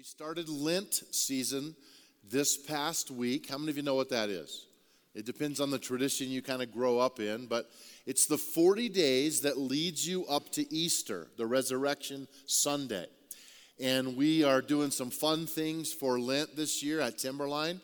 We 0.00 0.04
started 0.04 0.48
Lent 0.48 1.02
season 1.10 1.76
this 2.24 2.56
past 2.56 3.10
week. 3.10 3.50
How 3.50 3.58
many 3.58 3.68
of 3.68 3.76
you 3.76 3.82
know 3.82 3.96
what 3.96 4.08
that 4.08 4.30
is? 4.30 4.64
It 5.14 5.26
depends 5.26 5.60
on 5.60 5.70
the 5.70 5.78
tradition 5.78 6.30
you 6.30 6.40
kind 6.40 6.62
of 6.62 6.72
grow 6.72 6.98
up 6.98 7.20
in, 7.20 7.44
but 7.44 7.70
it's 8.06 8.24
the 8.24 8.38
40 8.38 8.88
days 8.88 9.42
that 9.42 9.58
leads 9.58 10.08
you 10.08 10.24
up 10.24 10.52
to 10.52 10.74
Easter, 10.74 11.26
the 11.36 11.44
resurrection 11.44 12.28
Sunday. 12.46 13.04
And 13.78 14.16
we 14.16 14.42
are 14.42 14.62
doing 14.62 14.90
some 14.90 15.10
fun 15.10 15.46
things 15.46 15.92
for 15.92 16.18
Lent 16.18 16.56
this 16.56 16.82
year 16.82 17.02
at 17.02 17.18
Timberline. 17.18 17.82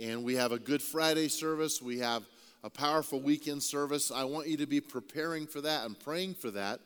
And 0.00 0.24
we 0.24 0.34
have 0.34 0.50
a 0.50 0.58
Good 0.58 0.82
Friday 0.82 1.28
service. 1.28 1.80
We 1.80 2.00
have 2.00 2.24
a 2.64 2.70
powerful 2.70 3.20
weekend 3.20 3.62
service. 3.62 4.10
I 4.10 4.24
want 4.24 4.48
you 4.48 4.56
to 4.56 4.66
be 4.66 4.80
preparing 4.80 5.46
for 5.46 5.60
that 5.60 5.86
and 5.86 5.96
praying 5.96 6.34
for 6.34 6.50
that. 6.50 6.80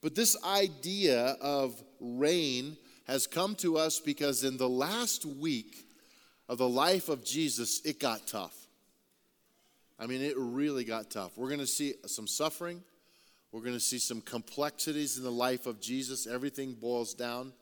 But 0.00 0.14
this 0.14 0.36
idea 0.44 1.36
of 1.40 1.74
rain 1.98 2.76
has 3.06 3.26
come 3.26 3.54
to 3.56 3.76
us 3.76 4.00
because 4.00 4.44
in 4.44 4.56
the 4.56 4.68
last 4.68 5.24
week 5.24 5.86
of 6.48 6.58
the 6.58 6.68
life 6.68 7.08
of 7.08 7.24
Jesus, 7.24 7.80
it 7.84 7.98
got 7.98 8.26
tough. 8.26 8.56
I 9.98 10.06
mean, 10.06 10.20
it 10.20 10.34
really 10.36 10.84
got 10.84 11.10
tough. 11.10 11.36
We're 11.36 11.48
going 11.48 11.60
to 11.60 11.66
see 11.66 11.94
some 12.06 12.26
suffering. 12.26 12.82
We're 13.52 13.60
going 13.60 13.74
to 13.74 13.80
see 13.80 13.98
some 13.98 14.20
complexities 14.20 15.18
in 15.18 15.24
the 15.24 15.30
life 15.30 15.66
of 15.66 15.80
Jesus. 15.80 16.26
Everything 16.26 16.72
boils 16.72 17.14
down 17.14 17.52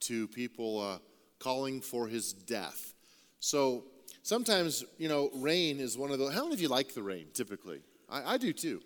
to 0.00 0.26
people 0.28 0.80
uh, 0.80 0.98
calling 1.38 1.80
for 1.80 2.08
his 2.08 2.32
death. 2.32 2.94
So 3.40 3.84
sometimes, 4.22 4.84
you 4.98 5.08
know, 5.08 5.30
rain 5.34 5.80
is 5.80 5.96
one 5.96 6.10
of 6.10 6.18
the. 6.18 6.30
How 6.30 6.42
many 6.42 6.54
of 6.54 6.60
you 6.60 6.68
like 6.68 6.94
the 6.94 7.02
rain 7.02 7.26
typically? 7.34 7.80
I, 8.08 8.34
I 8.34 8.36
do 8.38 8.52
too. 8.52 8.80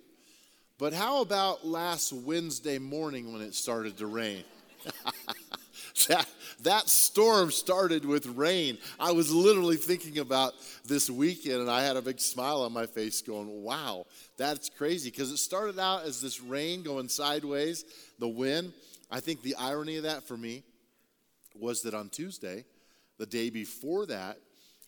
But 0.78 0.92
how 0.92 1.22
about 1.22 1.66
last 1.66 2.12
Wednesday 2.12 2.78
morning 2.78 3.32
when 3.32 3.42
it 3.42 3.54
started 3.54 3.96
to 3.98 4.06
rain? 4.06 4.44
that, 6.08 6.26
that 6.62 6.88
storm 6.88 7.50
started 7.50 8.04
with 8.04 8.26
rain. 8.26 8.78
I 8.98 9.12
was 9.12 9.32
literally 9.32 9.76
thinking 9.76 10.18
about 10.18 10.54
this 10.84 11.10
weekend 11.10 11.60
and 11.60 11.70
I 11.70 11.82
had 11.82 11.96
a 11.96 12.02
big 12.02 12.20
smile 12.20 12.62
on 12.62 12.72
my 12.72 12.86
face 12.86 13.22
going, 13.22 13.62
wow, 13.62 14.06
that's 14.36 14.68
crazy. 14.68 15.10
Because 15.10 15.30
it 15.30 15.38
started 15.38 15.78
out 15.78 16.04
as 16.04 16.20
this 16.20 16.40
rain 16.40 16.82
going 16.82 17.08
sideways, 17.08 17.84
the 18.18 18.28
wind. 18.28 18.72
I 19.10 19.20
think 19.20 19.42
the 19.42 19.56
irony 19.56 19.96
of 19.96 20.02
that 20.04 20.28
for 20.28 20.36
me 20.36 20.62
was 21.54 21.82
that 21.82 21.94
on 21.94 22.10
Tuesday, 22.10 22.64
the 23.18 23.26
day 23.26 23.50
before 23.50 24.06
that, 24.06 24.38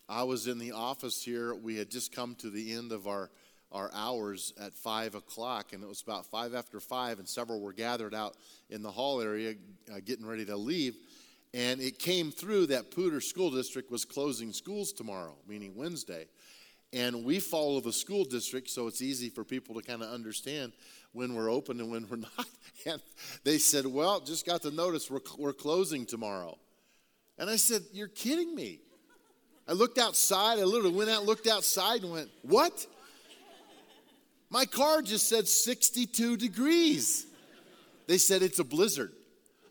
I 0.07 0.23
was 0.23 0.47
in 0.47 0.59
the 0.59 0.73
office 0.73 1.23
here. 1.23 1.55
We 1.55 1.77
had 1.77 1.89
just 1.89 2.13
come 2.13 2.35
to 2.35 2.49
the 2.49 2.73
end 2.73 2.91
of 2.91 3.07
our 3.07 3.29
our 3.71 3.89
hours 3.93 4.53
at 4.59 4.73
five 4.73 5.15
o'clock, 5.15 5.73
and 5.73 5.83
it 5.83 5.87
was 5.87 6.01
about 6.01 6.25
five 6.25 6.53
after 6.53 6.79
five, 6.79 7.19
and 7.19 7.27
several 7.27 7.61
were 7.61 7.73
gathered 7.73 8.13
out 8.13 8.35
in 8.69 8.81
the 8.81 8.91
hall 8.91 9.21
area 9.21 9.55
uh, 9.91 9.99
getting 10.03 10.25
ready 10.25 10.45
to 10.45 10.57
leave. 10.57 10.95
And 11.53 11.81
it 11.81 11.99
came 11.99 12.31
through 12.31 12.67
that 12.67 12.91
Poudre 12.91 13.21
School 13.21 13.51
District 13.51 13.91
was 13.91 14.05
closing 14.05 14.53
schools 14.53 14.93
tomorrow, 14.93 15.35
meaning 15.47 15.75
Wednesday. 15.75 16.27
And 16.93 17.23
we 17.23 17.39
follow 17.39 17.79
the 17.79 17.93
school 17.93 18.25
district, 18.25 18.69
so 18.69 18.87
it's 18.87 19.01
easy 19.01 19.29
for 19.29 19.45
people 19.45 19.75
to 19.75 19.81
kind 19.81 20.01
of 20.01 20.09
understand 20.09 20.73
when 21.13 21.35
we're 21.35 21.49
open 21.49 21.79
and 21.79 21.89
when 21.89 22.07
we're 22.09 22.17
not. 22.17 22.47
And 22.85 23.01
they 23.43 23.57
said, 23.57 23.85
Well, 23.85 24.19
just 24.19 24.45
got 24.45 24.61
the 24.61 24.71
notice, 24.71 25.09
we're, 25.09 25.21
we're 25.37 25.53
closing 25.53 26.05
tomorrow. 26.05 26.57
And 27.37 27.49
I 27.49 27.55
said, 27.55 27.83
You're 27.93 28.07
kidding 28.09 28.53
me. 28.53 28.79
I 29.67 29.73
looked 29.73 29.99
outside, 29.99 30.59
I 30.59 30.63
literally 30.63 30.95
went 30.95 31.09
out, 31.09 31.25
looked 31.25 31.47
outside, 31.47 32.03
and 32.03 32.11
went, 32.11 32.29
What? 32.41 32.85
My 34.51 34.65
car 34.65 35.01
just 35.01 35.29
said 35.29 35.47
62 35.47 36.35
degrees. 36.35 37.25
They 38.07 38.17
said 38.17 38.43
it's 38.43 38.59
a 38.59 38.65
blizzard. 38.65 39.13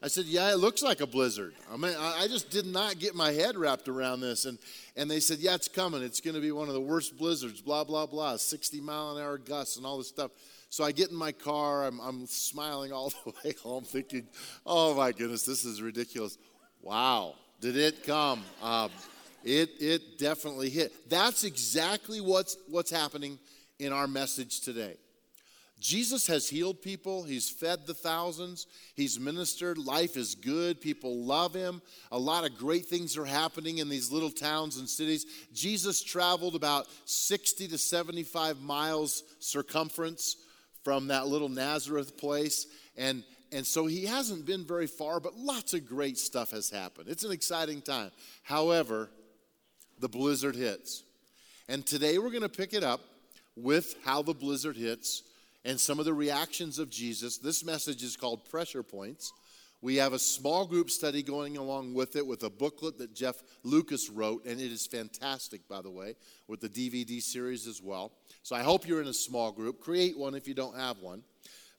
I 0.02 0.08
said, 0.08 0.24
Yeah, 0.24 0.50
it 0.50 0.56
looks 0.56 0.82
like 0.82 1.02
a 1.02 1.06
blizzard. 1.06 1.52
I 1.70 1.76
mean, 1.76 1.94
I 1.98 2.26
just 2.26 2.50
did 2.50 2.64
not 2.64 2.98
get 2.98 3.14
my 3.14 3.30
head 3.30 3.58
wrapped 3.58 3.88
around 3.88 4.20
this. 4.20 4.46
And, 4.46 4.58
and 4.96 5.10
they 5.10 5.20
said, 5.20 5.38
Yeah, 5.38 5.54
it's 5.54 5.68
coming. 5.68 6.02
It's 6.02 6.22
going 6.22 6.34
to 6.34 6.41
be 6.41 6.50
one 6.50 6.68
of 6.68 6.74
the 6.74 6.80
worst 6.80 7.18
blizzards, 7.18 7.60
blah, 7.60 7.84
blah, 7.84 8.06
blah, 8.06 8.38
60 8.38 8.80
mile 8.80 9.16
an 9.16 9.22
hour 9.22 9.36
gusts 9.36 9.76
and 9.76 9.84
all 9.84 9.98
this 9.98 10.08
stuff. 10.08 10.30
So 10.70 10.82
I 10.82 10.92
get 10.92 11.10
in 11.10 11.16
my 11.16 11.32
car. 11.32 11.84
I'm, 11.84 12.00
I'm 12.00 12.26
smiling 12.26 12.91
all 12.91 13.12
the 13.26 13.32
way 13.44 13.54
home, 13.62 13.84
thinking, 13.84 14.26
Oh 14.64 14.94
my 14.94 15.12
goodness, 15.12 15.44
this 15.44 15.66
is 15.66 15.82
ridiculous. 15.82 16.38
Wow, 16.80 17.34
did 17.60 17.76
it 17.76 18.02
come? 18.04 18.42
Um, 18.62 18.91
it, 19.44 19.70
it 19.78 20.18
definitely 20.18 20.70
hit. 20.70 21.10
That's 21.10 21.44
exactly 21.44 22.22
what's, 22.22 22.56
what's 22.68 22.91
happening 22.91 23.38
in 23.80 23.92
our 23.92 24.06
message 24.06 24.60
today. 24.60 24.96
Jesus 25.80 26.26
has 26.26 26.48
healed 26.48 26.82
people. 26.82 27.22
He's 27.22 27.48
fed 27.48 27.86
the 27.86 27.94
thousands. 27.94 28.66
He's 28.94 29.18
ministered. 29.18 29.78
Life 29.78 30.18
is 30.18 30.34
good. 30.34 30.78
People 30.80 31.24
love 31.24 31.54
him. 31.54 31.80
A 32.12 32.18
lot 32.18 32.44
of 32.44 32.58
great 32.58 32.84
things 32.84 33.16
are 33.16 33.24
happening 33.24 33.78
in 33.78 33.88
these 33.88 34.12
little 34.12 34.30
towns 34.30 34.76
and 34.76 34.86
cities. 34.86 35.24
Jesus 35.54 36.02
traveled 36.02 36.54
about 36.54 36.86
60 37.06 37.68
to 37.68 37.78
75 37.78 38.60
miles 38.60 39.24
circumference 39.38 40.36
from 40.84 41.08
that 41.08 41.28
little 41.28 41.48
Nazareth 41.48 42.18
place. 42.18 42.66
And, 42.98 43.24
and 43.50 43.66
so 43.66 43.86
he 43.86 44.04
hasn't 44.04 44.44
been 44.44 44.66
very 44.66 44.86
far, 44.86 45.18
but 45.18 45.36
lots 45.36 45.72
of 45.72 45.88
great 45.88 46.18
stuff 46.18 46.50
has 46.50 46.68
happened. 46.68 47.08
It's 47.08 47.24
an 47.24 47.32
exciting 47.32 47.80
time. 47.80 48.10
However, 48.42 49.08
the 49.98 50.10
blizzard 50.10 50.56
hits. 50.56 51.04
And 51.70 51.86
today 51.86 52.18
we're 52.18 52.30
going 52.30 52.42
to 52.42 52.50
pick 52.50 52.74
it 52.74 52.84
up 52.84 53.00
with 53.62 53.94
how 54.04 54.22
the 54.22 54.34
blizzard 54.34 54.76
hits 54.76 55.22
and 55.65 55.78
some 55.78 55.98
of 55.98 56.04
the 56.04 56.15
reactions 56.15 56.78
of 56.78 56.91
Jesus. 56.91 57.38
This 57.38 57.65
message 57.65 58.03
is 58.03 58.16
called 58.16 58.48
Pressure 58.48 58.82
Points. 58.82 59.32
We 59.82 59.97
have 59.97 60.12
a 60.12 60.19
small 60.19 60.66
group 60.66 60.91
study 60.91 61.22
going 61.22 61.56
along 61.56 61.94
with 61.94 62.15
it 62.16 62.26
with 62.26 62.43
a 62.43 62.50
booklet 62.50 62.98
that 62.98 63.15
Jeff 63.15 63.43
Lucas 63.62 64.10
wrote, 64.10 64.44
and 64.44 64.60
it 64.60 64.71
is 64.71 64.87
fantastic, 64.87 65.66
by 65.69 65.81
the 65.81 65.91
way, 65.91 66.16
with 66.48 66.60
the 66.60 66.69
DVD 66.69 67.21
series 67.22 67.66
as 67.66 67.81
well. 67.81 68.12
So 68.43 68.54
I 68.54 68.62
hope 68.62 68.87
you're 68.87 69.00
in 69.00 69.09
a 69.09 69.15
small 69.15 69.53
group. 69.53 69.81
Create 69.81 70.19
one 70.19 70.34
if 70.34 70.47
you 70.47 70.54
don't 70.54 70.77
have 70.77 70.98
one. 70.98 71.22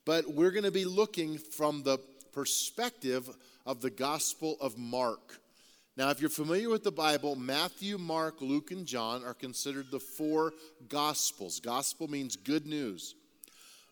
But 0.04 0.34
we're 0.34 0.50
going 0.52 0.64
to 0.64 0.72
be 0.72 0.86
looking 0.86 1.38
from 1.38 1.84
the 1.84 2.00
perspective 2.34 3.30
of 3.68 3.82
the 3.82 3.92
Gospel 3.92 4.58
of 4.60 4.80
Mark. 4.80 5.40
Now, 5.98 6.10
if 6.10 6.22
you're 6.22 6.30
familiar 6.30 6.70
with 6.70 6.84
the 6.84 6.92
Bible, 6.92 7.36
Matthew, 7.36 7.98
Mark, 7.98 8.42
Luke, 8.42 8.72
and 8.72 8.86
John 8.86 9.26
are 9.26 9.34
considered 9.34 9.92
the 9.92 10.00
four 10.00 10.54
Gospels. 10.88 11.60
Gospel 11.60 12.08
means 12.08 12.38
good 12.38 12.66
news. 12.66 13.16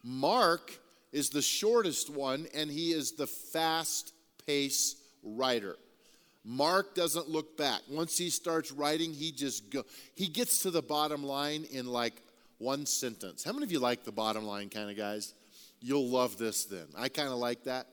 Mark 0.02 0.80
is 1.12 1.30
the 1.30 1.42
shortest 1.42 2.10
one, 2.10 2.48
and 2.56 2.72
he 2.72 2.92
is 2.92 3.12
the 3.14 3.28
fast 3.28 4.14
pace 4.46 4.96
writer. 5.24 5.76
Mark 6.46 6.96
doesn't 6.96 7.28
look 7.28 7.58
back. 7.58 7.82
Once 7.90 8.18
he 8.18 8.30
starts 8.30 8.72
writing, 8.72 9.14
he 9.14 9.34
just 9.34 9.70
go. 9.70 9.84
He 10.16 10.28
gets 10.28 10.62
to 10.64 10.72
the 10.72 10.82
bottom 10.82 11.22
line 11.22 11.66
in 11.70 11.86
like 11.86 12.14
one 12.60 12.86
sentence. 12.86 13.44
How 13.44 13.52
many 13.52 13.66
of 13.66 13.74
you 13.74 13.80
like 13.80 14.06
the 14.06 14.12
bottom 14.14 14.46
line 14.46 14.70
kind 14.70 14.90
of 14.90 14.96
guys? 14.96 15.34
You'll 15.82 16.08
love 16.08 16.38
this 16.38 16.64
then. 16.64 16.88
I 16.98 17.10
kind 17.10 17.28
of 17.28 17.40
like 17.40 17.66
that. 17.66 17.88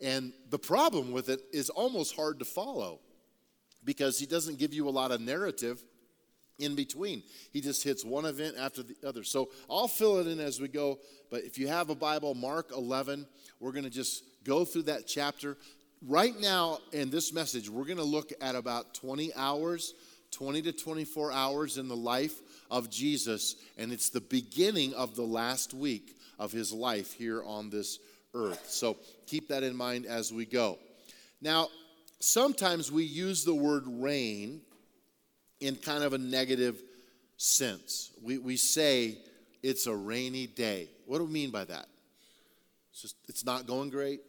And 0.00 0.32
the 0.50 0.58
problem 0.58 1.12
with 1.12 1.28
it 1.28 1.40
is 1.52 1.70
almost 1.70 2.16
hard 2.16 2.40
to 2.40 2.44
follow 2.44 2.98
because 3.86 4.18
he 4.18 4.26
doesn't 4.26 4.58
give 4.58 4.74
you 4.74 4.86
a 4.86 4.90
lot 4.90 5.10
of 5.12 5.22
narrative 5.22 5.82
in 6.58 6.74
between. 6.74 7.22
He 7.52 7.60
just 7.60 7.82
hits 7.82 8.04
one 8.04 8.26
event 8.26 8.56
after 8.58 8.82
the 8.82 8.96
other. 9.06 9.24
So 9.24 9.50
I'll 9.70 9.88
fill 9.88 10.18
it 10.18 10.26
in 10.26 10.40
as 10.40 10.60
we 10.60 10.68
go. 10.68 10.98
But 11.30 11.44
if 11.44 11.58
you 11.58 11.68
have 11.68 11.88
a 11.88 11.94
Bible, 11.94 12.34
Mark 12.34 12.70
11, 12.76 13.26
we're 13.60 13.72
going 13.72 13.84
to 13.84 13.90
just 13.90 14.24
go 14.44 14.64
through 14.64 14.84
that 14.84 15.06
chapter. 15.06 15.56
Right 16.06 16.38
now, 16.38 16.78
in 16.92 17.10
this 17.10 17.32
message, 17.32 17.70
we're 17.70 17.84
going 17.84 17.96
to 17.96 18.04
look 18.04 18.32
at 18.40 18.54
about 18.54 18.94
20 18.94 19.34
hours, 19.34 19.94
20 20.32 20.62
to 20.62 20.72
24 20.72 21.32
hours 21.32 21.78
in 21.78 21.88
the 21.88 21.96
life 21.96 22.34
of 22.70 22.90
Jesus. 22.90 23.56
And 23.78 23.92
it's 23.92 24.10
the 24.10 24.20
beginning 24.20 24.94
of 24.94 25.14
the 25.14 25.22
last 25.22 25.72
week 25.74 26.16
of 26.38 26.52
his 26.52 26.72
life 26.72 27.12
here 27.12 27.42
on 27.44 27.70
this 27.70 27.98
earth. 28.34 28.66
So 28.68 28.96
keep 29.26 29.48
that 29.48 29.62
in 29.62 29.74
mind 29.74 30.06
as 30.06 30.32
we 30.32 30.44
go. 30.44 30.78
Now, 31.40 31.68
sometimes 32.20 32.90
we 32.90 33.04
use 33.04 33.44
the 33.44 33.54
word 33.54 33.84
rain 33.86 34.60
in 35.60 35.76
kind 35.76 36.04
of 36.04 36.12
a 36.12 36.18
negative 36.18 36.82
sense. 37.36 38.12
We, 38.22 38.38
we 38.38 38.56
say 38.56 39.18
it's 39.62 39.86
a 39.86 39.94
rainy 39.94 40.46
day. 40.46 40.88
What 41.06 41.18
do 41.18 41.24
we 41.24 41.32
mean 41.32 41.50
by 41.50 41.64
that? 41.64 41.86
It's 42.92 43.02
just, 43.02 43.16
it's 43.28 43.44
not 43.44 43.66
going 43.66 43.90
great. 43.90 44.20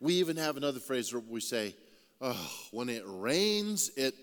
We 0.00 0.14
even 0.14 0.36
have 0.36 0.56
another 0.56 0.80
phrase 0.80 1.12
where 1.12 1.22
we 1.28 1.40
say, 1.40 1.74
oh, 2.20 2.50
when 2.70 2.88
it 2.88 3.02
rains, 3.06 3.90
it 3.96 4.14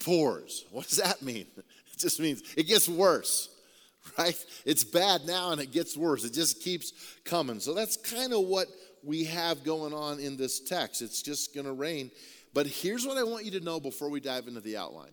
pours. 0.00 0.64
What 0.70 0.88
does 0.88 0.98
that 0.98 1.22
mean? 1.22 1.46
It 1.94 1.98
just 1.98 2.20
means 2.20 2.42
it 2.56 2.62
gets 2.66 2.88
worse, 2.88 3.50
right? 4.18 4.34
It's 4.64 4.82
bad 4.82 5.26
now 5.26 5.52
and 5.52 5.60
it 5.60 5.72
gets 5.72 5.94
worse. 5.94 6.24
It 6.24 6.32
just 6.32 6.62
keeps 6.62 6.94
coming. 7.22 7.60
So 7.60 7.74
that's 7.74 7.98
kind 7.98 8.32
of 8.32 8.40
what 8.46 8.66
we 9.04 9.24
have 9.24 9.64
going 9.64 9.92
on 9.92 10.20
in 10.20 10.36
this 10.36 10.60
text. 10.60 11.02
It's 11.02 11.22
just 11.22 11.54
going 11.54 11.66
to 11.66 11.72
rain. 11.72 12.10
But 12.54 12.66
here's 12.66 13.06
what 13.06 13.16
I 13.16 13.22
want 13.22 13.44
you 13.44 13.50
to 13.52 13.60
know 13.60 13.80
before 13.80 14.10
we 14.10 14.20
dive 14.20 14.46
into 14.48 14.60
the 14.60 14.76
outline 14.76 15.12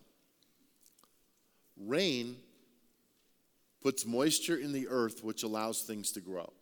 rain 1.82 2.36
puts 3.82 4.04
moisture 4.04 4.56
in 4.56 4.72
the 4.72 4.86
earth, 4.88 5.24
which 5.24 5.42
allows 5.42 5.80
things 5.80 6.12
to 6.12 6.20
grow. 6.20 6.52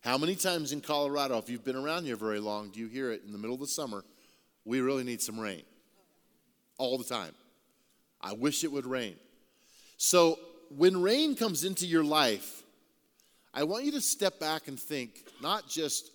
How 0.00 0.16
many 0.16 0.34
times 0.34 0.72
in 0.72 0.80
Colorado, 0.80 1.36
if 1.36 1.50
you've 1.50 1.64
been 1.64 1.76
around 1.76 2.04
here 2.04 2.16
very 2.16 2.40
long, 2.40 2.70
do 2.70 2.80
you 2.80 2.88
hear 2.88 3.12
it 3.12 3.22
in 3.26 3.32
the 3.32 3.38
middle 3.38 3.54
of 3.54 3.60
the 3.60 3.66
summer? 3.66 4.02
we 4.64 4.80
really 4.80 5.04
need 5.04 5.20
some 5.20 5.38
rain 5.38 5.62
all 6.78 6.98
the 6.98 7.04
time. 7.04 7.34
I 8.20 8.32
wish 8.32 8.64
it 8.64 8.72
would 8.72 8.86
rain. 8.86 9.16
So, 9.96 10.38
when 10.76 11.02
rain 11.02 11.34
comes 11.34 11.64
into 11.64 11.86
your 11.86 12.04
life, 12.04 12.59
I 13.52 13.64
want 13.64 13.84
you 13.84 13.92
to 13.92 14.00
step 14.00 14.38
back 14.38 14.68
and 14.68 14.78
think 14.78 15.24
not 15.42 15.68
just, 15.68 16.10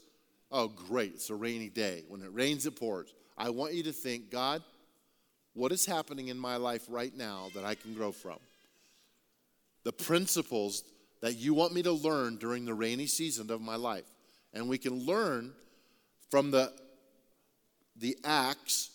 oh, 0.52 0.68
great, 0.68 1.14
it's 1.16 1.30
a 1.30 1.36
rainy 1.36 1.70
day. 1.70 2.04
When 2.08 2.22
it 2.22 2.34
rains, 2.34 2.66
it 2.66 2.78
pours. 2.78 3.14
I 3.38 3.50
want 3.50 3.74
you 3.74 3.84
to 3.84 3.92
think, 3.92 4.32
God, 4.32 4.64
what 5.54 5.72
is 5.72 5.86
happening 5.86 6.30
in 6.30 6.38
my 6.38 6.58
life 6.58 6.86
right 6.90 7.16
now 7.16 7.50
that 7.56 7.66
I 7.66 7.76
can 7.76 7.94
grow 7.94 8.12
from? 8.12 8.38
The 9.84 9.92
principles 9.92 10.84
that 11.22 11.36
you 11.36 11.54
want 11.54 11.74
me 11.74 11.82
to 11.84 11.92
learn 11.92 12.38
during 12.38 12.66
the 12.66 12.74
rainy 12.74 13.08
season 13.08 13.52
of 13.52 13.62
my 13.62 13.76
life. 13.76 14.06
And 14.54 14.70
we 14.70 14.78
can 14.78 15.06
learn 15.06 15.54
from 16.30 16.52
the, 16.52 16.72
the 17.96 18.18
acts 18.24 18.92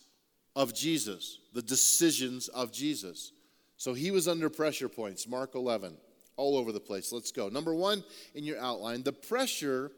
of 0.56 0.74
Jesus, 0.74 1.38
the 1.52 1.62
decisions 1.62 2.48
of 2.48 2.72
Jesus. 2.72 3.32
So 3.76 3.94
he 3.94 4.10
was 4.10 4.28
under 4.28 4.48
pressure 4.50 4.88
points, 4.88 5.26
Mark 5.26 5.54
11, 5.54 5.96
all 6.40 6.56
over 6.56 6.72
the 6.72 6.80
place. 6.80 7.12
Let's 7.12 7.30
go. 7.30 7.48
Number 7.48 7.74
one 7.74 8.02
in 8.34 8.44
your 8.44 8.58
outline, 8.58 9.02
the 9.02 9.12
pressure, 9.12 9.92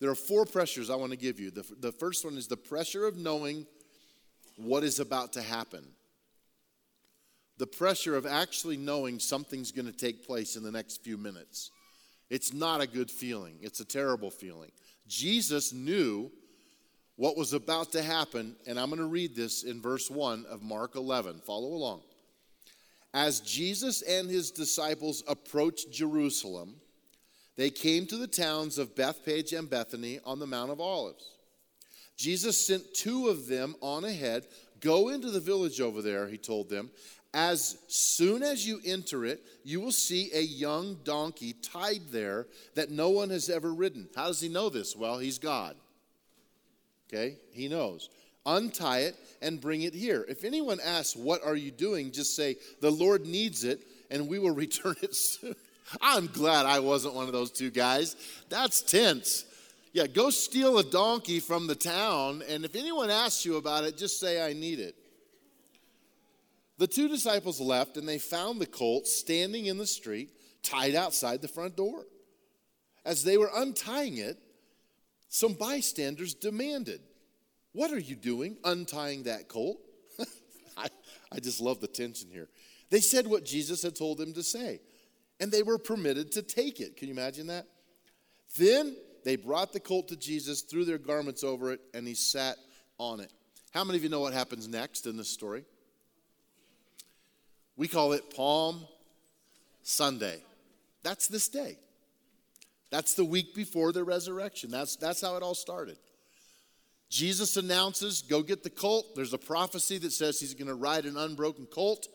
there 0.00 0.10
are 0.10 0.14
four 0.14 0.46
pressures 0.46 0.88
I 0.88 0.96
want 0.96 1.12
to 1.12 1.18
give 1.18 1.38
you. 1.38 1.50
The, 1.50 1.64
the 1.78 1.92
first 1.92 2.24
one 2.24 2.38
is 2.38 2.46
the 2.46 2.56
pressure 2.56 3.06
of 3.06 3.18
knowing 3.18 3.66
what 4.56 4.84
is 4.84 4.98
about 5.00 5.34
to 5.34 5.42
happen. 5.42 5.84
The 7.58 7.66
pressure 7.66 8.16
of 8.16 8.24
actually 8.24 8.78
knowing 8.78 9.18
something's 9.18 9.70
going 9.70 9.86
to 9.86 9.92
take 9.92 10.26
place 10.26 10.56
in 10.56 10.62
the 10.62 10.72
next 10.72 11.04
few 11.04 11.18
minutes. 11.18 11.70
It's 12.30 12.54
not 12.54 12.80
a 12.80 12.86
good 12.86 13.10
feeling, 13.10 13.58
it's 13.60 13.80
a 13.80 13.84
terrible 13.84 14.30
feeling. 14.30 14.70
Jesus 15.06 15.74
knew 15.74 16.32
what 17.16 17.36
was 17.36 17.52
about 17.52 17.92
to 17.92 18.02
happen, 18.02 18.56
and 18.66 18.80
I'm 18.80 18.88
going 18.88 18.98
to 18.98 19.06
read 19.06 19.36
this 19.36 19.64
in 19.64 19.82
verse 19.82 20.10
1 20.10 20.46
of 20.48 20.62
Mark 20.62 20.96
11. 20.96 21.40
Follow 21.40 21.68
along. 21.68 22.00
As 23.14 23.40
Jesus 23.40 24.02
and 24.02 24.30
his 24.30 24.50
disciples 24.50 25.22
approached 25.28 25.92
Jerusalem, 25.92 26.76
they 27.56 27.70
came 27.70 28.06
to 28.06 28.16
the 28.16 28.26
towns 28.26 28.78
of 28.78 28.96
Bethphage 28.96 29.52
and 29.52 29.68
Bethany 29.68 30.20
on 30.24 30.38
the 30.38 30.46
Mount 30.46 30.70
of 30.70 30.80
Olives. 30.80 31.24
Jesus 32.16 32.66
sent 32.66 32.94
two 32.94 33.28
of 33.28 33.46
them 33.46 33.74
on 33.80 34.04
ahead. 34.04 34.46
Go 34.80 35.10
into 35.10 35.30
the 35.30 35.40
village 35.40 35.80
over 35.80 36.00
there, 36.00 36.26
he 36.26 36.38
told 36.38 36.70
them. 36.70 36.90
As 37.34 37.78
soon 37.88 38.42
as 38.42 38.66
you 38.66 38.80
enter 38.84 39.24
it, 39.24 39.42
you 39.64 39.80
will 39.80 39.92
see 39.92 40.30
a 40.34 40.40
young 40.40 40.98
donkey 41.02 41.54
tied 41.54 42.08
there 42.10 42.46
that 42.74 42.90
no 42.90 43.08
one 43.08 43.30
has 43.30 43.48
ever 43.48 43.72
ridden. 43.72 44.08
How 44.14 44.26
does 44.26 44.40
he 44.40 44.48
know 44.48 44.68
this? 44.68 44.94
Well, 44.94 45.18
he's 45.18 45.38
God. 45.38 45.76
Okay? 47.08 47.36
He 47.52 47.68
knows. 47.68 48.10
Untie 48.44 49.00
it 49.00 49.16
and 49.40 49.60
bring 49.60 49.82
it 49.82 49.94
here. 49.94 50.24
If 50.28 50.44
anyone 50.44 50.78
asks, 50.84 51.16
What 51.16 51.44
are 51.44 51.56
you 51.56 51.70
doing? 51.70 52.10
just 52.10 52.34
say, 52.34 52.56
The 52.80 52.90
Lord 52.90 53.26
needs 53.26 53.64
it 53.64 53.86
and 54.10 54.28
we 54.28 54.38
will 54.38 54.54
return 54.54 54.96
it 55.02 55.14
soon. 55.14 55.54
I'm 56.00 56.26
glad 56.26 56.66
I 56.66 56.80
wasn't 56.80 57.14
one 57.14 57.26
of 57.26 57.32
those 57.32 57.50
two 57.50 57.70
guys. 57.70 58.16
That's 58.48 58.82
tense. 58.82 59.44
Yeah, 59.92 60.06
go 60.06 60.30
steal 60.30 60.78
a 60.78 60.84
donkey 60.84 61.38
from 61.38 61.66
the 61.66 61.74
town, 61.74 62.42
and 62.48 62.64
if 62.64 62.74
anyone 62.74 63.10
asks 63.10 63.44
you 63.44 63.56
about 63.56 63.84
it, 63.84 63.98
just 63.98 64.18
say, 64.18 64.42
I 64.42 64.54
need 64.54 64.78
it. 64.78 64.94
The 66.78 66.86
two 66.86 67.08
disciples 67.08 67.60
left, 67.60 67.98
and 67.98 68.08
they 68.08 68.18
found 68.18 68.58
the 68.58 68.66
colt 68.66 69.06
standing 69.06 69.66
in 69.66 69.76
the 69.76 69.86
street, 69.86 70.30
tied 70.62 70.94
outside 70.94 71.42
the 71.42 71.48
front 71.48 71.76
door. 71.76 72.06
As 73.04 73.22
they 73.22 73.36
were 73.36 73.50
untying 73.54 74.16
it, 74.16 74.38
some 75.28 75.52
bystanders 75.52 76.32
demanded, 76.32 77.00
What 77.72 77.90
are 77.90 77.98
you 77.98 78.16
doing 78.16 78.56
untying 78.64 79.24
that 79.24 79.48
colt? 79.48 79.78
I, 80.76 80.88
I 81.30 81.40
just 81.40 81.60
love 81.60 81.80
the 81.80 81.88
tension 81.88 82.28
here. 82.30 82.48
They 82.90 83.00
said 83.00 83.26
what 83.26 83.44
Jesus 83.44 83.82
had 83.82 83.96
told 83.96 84.18
them 84.18 84.34
to 84.34 84.42
say, 84.42 84.80
and 85.40 85.50
they 85.50 85.62
were 85.62 85.78
permitted 85.78 86.32
to 86.32 86.42
take 86.42 86.80
it. 86.80 86.96
Can 86.96 87.08
you 87.08 87.14
imagine 87.14 87.46
that? 87.46 87.66
Then 88.58 88.96
they 89.24 89.36
brought 89.36 89.72
the 89.72 89.80
colt 89.80 90.08
to 90.08 90.16
Jesus, 90.16 90.62
threw 90.62 90.84
their 90.84 90.98
garments 90.98 91.42
over 91.42 91.72
it, 91.72 91.80
and 91.94 92.06
he 92.06 92.14
sat 92.14 92.56
on 92.98 93.20
it. 93.20 93.32
How 93.72 93.84
many 93.84 93.96
of 93.96 94.04
you 94.04 94.10
know 94.10 94.20
what 94.20 94.34
happens 94.34 94.68
next 94.68 95.06
in 95.06 95.16
this 95.16 95.30
story? 95.30 95.64
We 97.76 97.88
call 97.88 98.12
it 98.12 98.34
Palm 98.34 98.86
Sunday. 99.82 100.42
That's 101.02 101.26
this 101.26 101.48
day. 101.48 101.78
That's 102.90 103.14
the 103.14 103.24
week 103.24 103.54
before 103.54 103.92
the 103.92 104.04
resurrection. 104.04 104.70
That's, 104.70 104.96
that's 104.96 105.22
how 105.22 105.36
it 105.36 105.42
all 105.42 105.54
started. 105.54 105.96
Jesus 107.12 107.58
announces, 107.58 108.22
Go 108.22 108.42
get 108.42 108.64
the 108.64 108.70
colt. 108.70 109.14
There's 109.14 109.34
a 109.34 109.38
prophecy 109.38 109.98
that 109.98 110.12
says 110.12 110.40
he's 110.40 110.54
going 110.54 110.68
to 110.68 110.74
ride 110.74 111.04
an 111.04 111.18
unbroken 111.18 111.66
colt. 111.66 112.08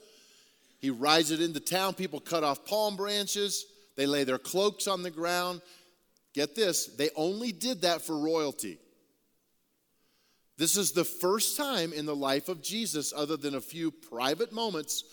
He 0.80 0.90
rides 0.90 1.30
it 1.30 1.40
into 1.40 1.60
town. 1.60 1.94
People 1.94 2.20
cut 2.20 2.44
off 2.44 2.66
palm 2.66 2.98
branches, 2.98 3.68
they 3.96 4.08
lay 4.08 4.24
their 4.24 4.40
cloaks 4.40 4.88
on 4.88 5.04
the 5.04 5.12
ground, 5.12 5.62
Get 6.34 6.56
this, 6.56 6.88
they 6.88 7.12
only 7.16 7.52
did 7.52 7.84
that 7.84 8.02
for 8.02 8.18
royalty. 8.18 8.80
This 10.58 10.78
is 10.78 10.94
the 10.94 11.06
first 11.06 11.58
time 11.58 11.94
in 11.94 12.08
the 12.08 12.16
life 12.16 12.50
of 12.50 12.64
Jesus, 12.64 13.14
other 13.16 13.38
than 13.38 13.54
a 13.54 13.62
few 13.62 13.92
private 13.92 14.52
moments, 14.52 15.04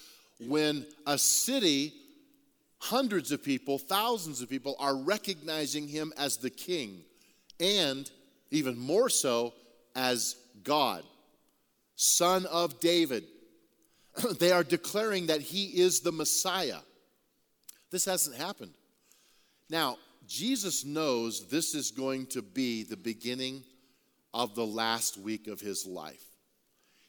when 0.41 0.87
a 1.07 1.19
city, 1.19 1.93
hundreds 2.79 3.33
of 3.33 3.43
people, 3.43 3.79
thousands 3.79 4.41
of 4.41 4.49
people, 4.49 4.77
are 4.79 4.97
recognizing 4.97 5.89
him 5.89 6.15
as 6.17 6.39
the 6.39 6.49
king, 6.49 7.03
and 7.61 8.11
even 8.51 8.79
more 8.79 9.11
so, 9.11 9.53
as 9.95 10.37
God, 10.63 11.05
son 11.97 12.47
of 12.47 12.81
David. 12.81 13.25
they 14.39 14.53
are 14.53 14.65
declaring 14.65 15.27
that 15.27 15.41
he 15.41 15.67
is 15.81 16.01
the 16.01 16.13
Messiah. 16.13 16.81
This 17.91 18.05
hasn't 18.05 18.37
happened. 18.37 18.75
Now, 19.71 19.99
Jesus 20.27 20.85
knows 20.85 21.49
this 21.49 21.75
is 21.75 21.91
going 21.91 22.27
to 22.27 22.43
be 22.43 22.83
the 22.83 22.97
beginning 22.97 23.63
of 24.33 24.55
the 24.55 24.67
last 24.67 25.19
week 25.19 25.47
of 25.47 25.61
his 25.61 25.87
life. 25.87 26.25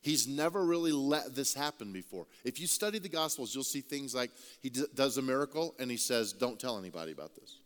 He's 0.01 0.27
never 0.27 0.63
really 0.63 0.91
let 0.91 1.33
this 1.33 1.55
happen 1.55 1.91
before. 1.91 2.27
If 2.43 2.59
you 2.59 2.67
study 2.67 2.99
the 2.99 3.09
Gospels, 3.09 3.55
you'll 3.55 3.63
see 3.63 3.81
things 3.81 4.13
like 4.13 4.29
he 4.61 4.69
does 4.69 5.17
a 5.17 5.21
miracle 5.23 5.73
and 5.79 5.89
he 5.89 5.97
says, 5.97 6.31
Don't 6.31 6.59
tell 6.59 6.77
anybody 6.77 7.11
about 7.11 7.33
this. 7.33 7.57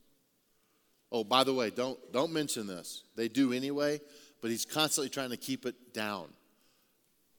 Oh, 1.11 1.25
by 1.25 1.43
the 1.43 1.53
way, 1.53 1.69
don't, 1.69 1.99
don't 2.13 2.31
mention 2.31 2.67
this. 2.67 3.03
They 3.17 3.27
do 3.27 3.51
anyway, 3.51 3.99
but 4.41 4.51
he's 4.51 4.65
constantly 4.65 5.09
trying 5.09 5.29
to 5.31 5.37
keep 5.37 5.65
it 5.65 5.93
down. 5.93 6.27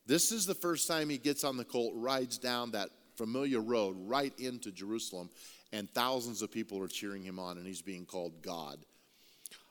This 0.07 0.33
is 0.33 0.47
the 0.47 0.55
first 0.55 0.89
time 0.89 1.09
he 1.09 1.19
gets 1.19 1.45
on 1.45 1.57
the 1.57 1.65
colt, 1.65 1.93
rides 1.95 2.39
down 2.39 2.73
that 2.73 2.91
familiar 3.17 3.61
road 3.61 3.97
right 4.07 4.33
into 4.39 4.73
Jerusalem, 4.73 5.31
and 5.73 5.89
thousands 5.91 6.43
of 6.43 6.51
people 6.51 6.83
are 6.83 6.89
cheering 6.89 7.23
him 7.23 7.39
on, 7.39 7.59
and 7.59 7.67
he's 7.67 7.83
being 7.83 8.07
called 8.07 8.43
God. 8.43 8.79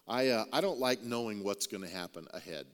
I, 0.07 0.29
uh, 0.29 0.45
I 0.53 0.61
don't 0.61 0.79
like 0.79 1.03
knowing 1.03 1.43
what's 1.43 1.67
going 1.67 1.83
to 1.83 1.89
happen 1.89 2.27
ahead. 2.33 2.65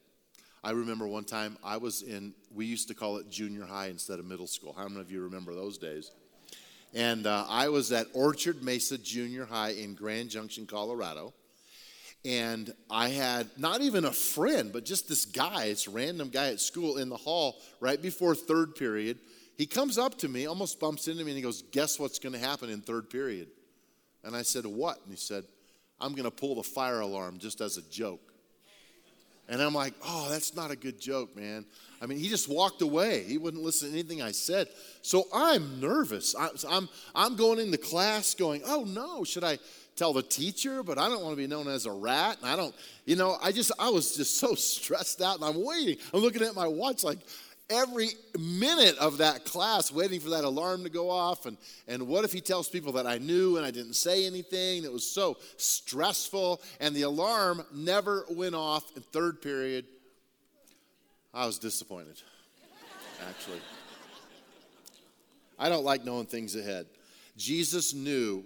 I 0.64 0.72
remember 0.72 1.08
one 1.08 1.26
time 1.26 1.58
I 1.64 1.78
was 1.78 2.02
in, 2.02 2.34
we 2.54 2.66
used 2.66 2.88
to 2.88 2.96
call 2.96 3.18
it 3.18 3.30
junior 3.30 3.66
high 3.66 3.88
instead 3.88 4.20
of 4.20 4.26
middle 4.26 4.48
school. 4.48 4.74
How 4.76 4.88
many 4.88 5.02
of 5.02 5.12
you 5.12 5.22
remember 5.22 5.54
those 5.54 5.78
days? 5.78 6.12
And 6.94 7.28
uh, 7.28 7.46
I 7.50 7.68
was 7.70 7.92
at 7.92 8.08
Orchard 8.14 8.64
Mesa 8.64 8.98
Junior 8.98 9.46
High 9.46 9.72
in 9.72 9.96
Grand 9.96 10.30
Junction, 10.30 10.66
Colorado. 10.66 11.34
And 12.26 12.74
I 12.90 13.10
had 13.10 13.50
not 13.58 13.82
even 13.82 14.04
a 14.04 14.12
friend, 14.12 14.74
but 14.74 14.84
just 14.84 15.08
this 15.08 15.26
guy, 15.26 15.68
this 15.68 15.88
random 15.88 16.30
guy 16.30 16.48
at 16.48 16.60
school 16.60 16.98
in 16.98 17.10
the 17.10 17.18
hall 17.18 17.56
right 17.80 18.02
before 18.02 18.34
third 18.34 18.76
period 18.76 19.20
he 19.58 19.66
comes 19.66 19.98
up 19.98 20.18
to 20.20 20.28
me, 20.28 20.46
almost 20.46 20.80
bumps 20.80 21.08
into 21.08 21.24
me, 21.24 21.32
and 21.32 21.38
he 21.38 21.42
goes, 21.42 21.62
Guess 21.72 22.00
what's 22.00 22.20
going 22.20 22.34
to 22.34 22.40
happen 22.40 22.70
in 22.70 22.82
third 22.82 23.10
period? 23.10 23.48
And 24.24 24.36
I 24.36 24.42
said, 24.42 24.66
What? 24.66 25.00
And 25.04 25.12
he 25.12 25.18
said, 25.18 25.46
I'm 26.00 26.14
going 26.14 26.26
to 26.26 26.32
pull 26.32 26.56
the 26.56 26.64
fire 26.64 27.00
alarm 27.00 27.40
just 27.40 27.62
as 27.62 27.78
a 27.78 27.82
joke. 27.84 28.34
And 29.48 29.62
I'm 29.62 29.74
like, 29.74 29.94
Oh, 30.04 30.28
that's 30.30 30.56
not 30.56 30.72
a 30.72 30.76
good 30.76 31.00
joke, 31.00 31.36
man. 31.36 31.66
I 32.02 32.06
mean, 32.06 32.18
he 32.18 32.28
just 32.28 32.50
walked 32.50 32.82
away. 32.82 33.24
He 33.24 33.38
wouldn't 33.38 33.64
listen 33.64 33.90
to 33.90 33.94
anything 33.94 34.22
I 34.22 34.32
said. 34.32 34.68
So 35.02 35.26
I'm 35.34 35.80
nervous. 35.80 36.36
I'm, 36.70 36.90
I'm 37.16 37.38
going 37.38 37.60
into 37.60 37.78
class 37.78 38.34
going, 38.34 38.62
Oh, 38.66 38.84
no, 38.84 39.24
should 39.24 39.46
I? 39.46 39.58
Tell 39.96 40.14
the 40.14 40.24
teacher, 40.24 40.84
but 40.84 40.98
I 40.98 41.08
don't 41.08 41.24
want 41.24 41.34
to 41.34 41.42
be 41.42 41.48
known 41.48 41.68
as 41.68 41.86
a 41.86 41.92
rat. 41.92 42.38
And 42.42 42.50
I 42.50 42.56
don't, 42.56 42.76
you 43.06 43.16
know, 43.16 43.38
I 43.42 43.52
just, 43.52 43.72
I 43.80 43.90
was 43.90 44.16
just 44.16 44.38
so 44.38 44.56
stressed 44.56 45.22
out 45.22 45.36
and 45.36 45.46
I'm 45.46 45.64
waiting. 45.64 45.98
I'm 46.14 46.22
looking 46.22 46.42
at 46.42 46.56
my 46.56 46.68
watch 46.68 47.04
like, 47.04 47.20
every 47.70 48.10
minute 48.38 48.96
of 48.98 49.18
that 49.18 49.44
class 49.46 49.92
waiting 49.92 50.20
for 50.20 50.30
that 50.32 50.44
alarm 50.44 50.84
to 50.84 50.90
go 50.90 51.10
off. 51.10 51.46
And, 51.46 51.58
and 51.88 52.08
what 52.08 52.24
if 52.24 52.32
he 52.32 52.42
tells 52.42 52.70
people 52.70 52.94
that 52.94 53.08
I 53.08 53.18
knew 53.18 53.58
and 53.58 53.66
I 53.66 53.72
didn't 53.72 53.94
say 53.94 54.26
anything? 54.26 54.84
It 54.84 54.92
was 54.92 55.06
so 55.06 55.38
stressful. 55.58 56.62
And 56.80 56.96
the 56.96 57.04
alarm 57.04 57.66
never 57.74 58.26
went 58.30 58.56
off 58.56 58.96
in 58.96 59.02
third 59.02 59.42
period. 59.42 59.86
I 61.34 61.46
was 61.46 61.58
disappointed, 61.60 62.22
actually. 63.28 63.60
I 65.58 65.70
don't 65.70 65.84
like 65.84 66.06
knowing 66.06 66.26
things 66.28 66.56
ahead. 66.56 66.86
Jesus 67.36 67.94
knew 67.94 68.46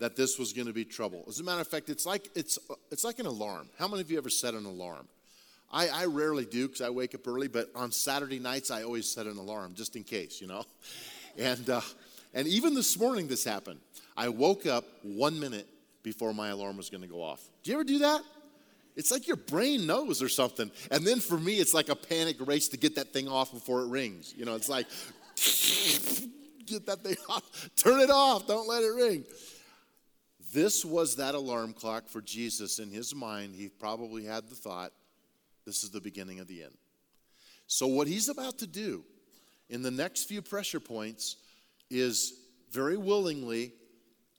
that 0.00 0.16
this 0.16 0.38
was 0.38 0.52
going 0.52 0.66
to 0.66 0.72
be 0.72 0.84
trouble. 0.84 1.24
As 1.28 1.38
a 1.40 1.44
matter 1.44 1.60
of 1.60 1.68
fact, 1.68 1.88
it's 1.88 2.04
like, 2.04 2.28
it's, 2.34 2.58
it's 2.90 3.04
like 3.04 3.18
an 3.18 3.26
alarm. 3.26 3.68
How 3.78 3.86
many 3.86 4.00
of 4.00 4.10
you 4.10 4.18
ever 4.18 4.30
set 4.30 4.54
an 4.54 4.64
alarm? 4.64 5.06
I, 5.72 5.88
I 5.88 6.04
rarely 6.06 6.46
do 6.46 6.66
because 6.66 6.80
I 6.80 6.90
wake 6.90 7.14
up 7.14 7.28
early, 7.28 7.46
but 7.46 7.70
on 7.74 7.92
Saturday 7.92 8.38
nights, 8.38 8.70
I 8.70 8.82
always 8.82 9.08
set 9.08 9.26
an 9.26 9.36
alarm 9.36 9.74
just 9.74 9.94
in 9.94 10.02
case, 10.02 10.40
you 10.40 10.48
know? 10.48 10.64
And, 11.38 11.70
uh, 11.70 11.80
and 12.34 12.48
even 12.48 12.74
this 12.74 12.98
morning, 12.98 13.28
this 13.28 13.44
happened. 13.44 13.78
I 14.16 14.28
woke 14.28 14.66
up 14.66 14.84
one 15.04 15.38
minute 15.38 15.66
before 16.02 16.34
my 16.34 16.48
alarm 16.48 16.76
was 16.76 16.90
going 16.90 17.02
to 17.02 17.08
go 17.08 17.22
off. 17.22 17.40
Do 17.62 17.70
you 17.70 17.76
ever 17.76 17.84
do 17.84 18.00
that? 18.00 18.22
It's 18.96 19.12
like 19.12 19.28
your 19.28 19.36
brain 19.36 19.86
knows 19.86 20.20
or 20.20 20.28
something. 20.28 20.70
And 20.90 21.06
then 21.06 21.20
for 21.20 21.38
me, 21.38 21.54
it's 21.54 21.72
like 21.72 21.88
a 21.88 21.94
panic 21.94 22.36
race 22.40 22.66
to 22.70 22.76
get 22.76 22.96
that 22.96 23.12
thing 23.12 23.28
off 23.28 23.52
before 23.52 23.82
it 23.82 23.88
rings. 23.88 24.34
You 24.36 24.44
know, 24.44 24.56
it's 24.56 24.68
like, 24.68 24.86
get 26.66 26.84
that 26.86 27.04
thing 27.04 27.16
off, 27.28 27.70
turn 27.76 28.00
it 28.00 28.10
off, 28.10 28.48
don't 28.48 28.68
let 28.68 28.82
it 28.82 28.88
ring. 28.88 29.24
This 30.52 30.84
was 30.84 31.16
that 31.16 31.34
alarm 31.34 31.72
clock 31.72 32.08
for 32.08 32.20
Jesus. 32.20 32.78
In 32.78 32.90
his 32.90 33.14
mind, 33.14 33.54
he 33.54 33.68
probably 33.68 34.24
had 34.24 34.48
the 34.48 34.54
thought, 34.54 34.92
this 35.66 35.84
is 35.84 35.90
the 35.90 36.00
beginning 36.00 36.40
of 36.40 36.48
the 36.48 36.62
end. 36.62 36.74
So, 37.66 37.86
what 37.86 38.08
he's 38.08 38.28
about 38.28 38.58
to 38.58 38.66
do 38.66 39.04
in 39.68 39.82
the 39.82 39.90
next 39.90 40.24
few 40.24 40.42
pressure 40.42 40.80
points 40.80 41.36
is 41.90 42.34
very 42.72 42.96
willingly, 42.96 43.72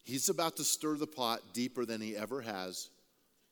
he's 0.04 0.30
about 0.30 0.58
to 0.58 0.64
stir 0.64 0.96
the 0.96 1.08
pot 1.08 1.42
deeper 1.54 1.86
than 1.86 2.02
he 2.02 2.18
ever 2.18 2.42
has 2.42 2.90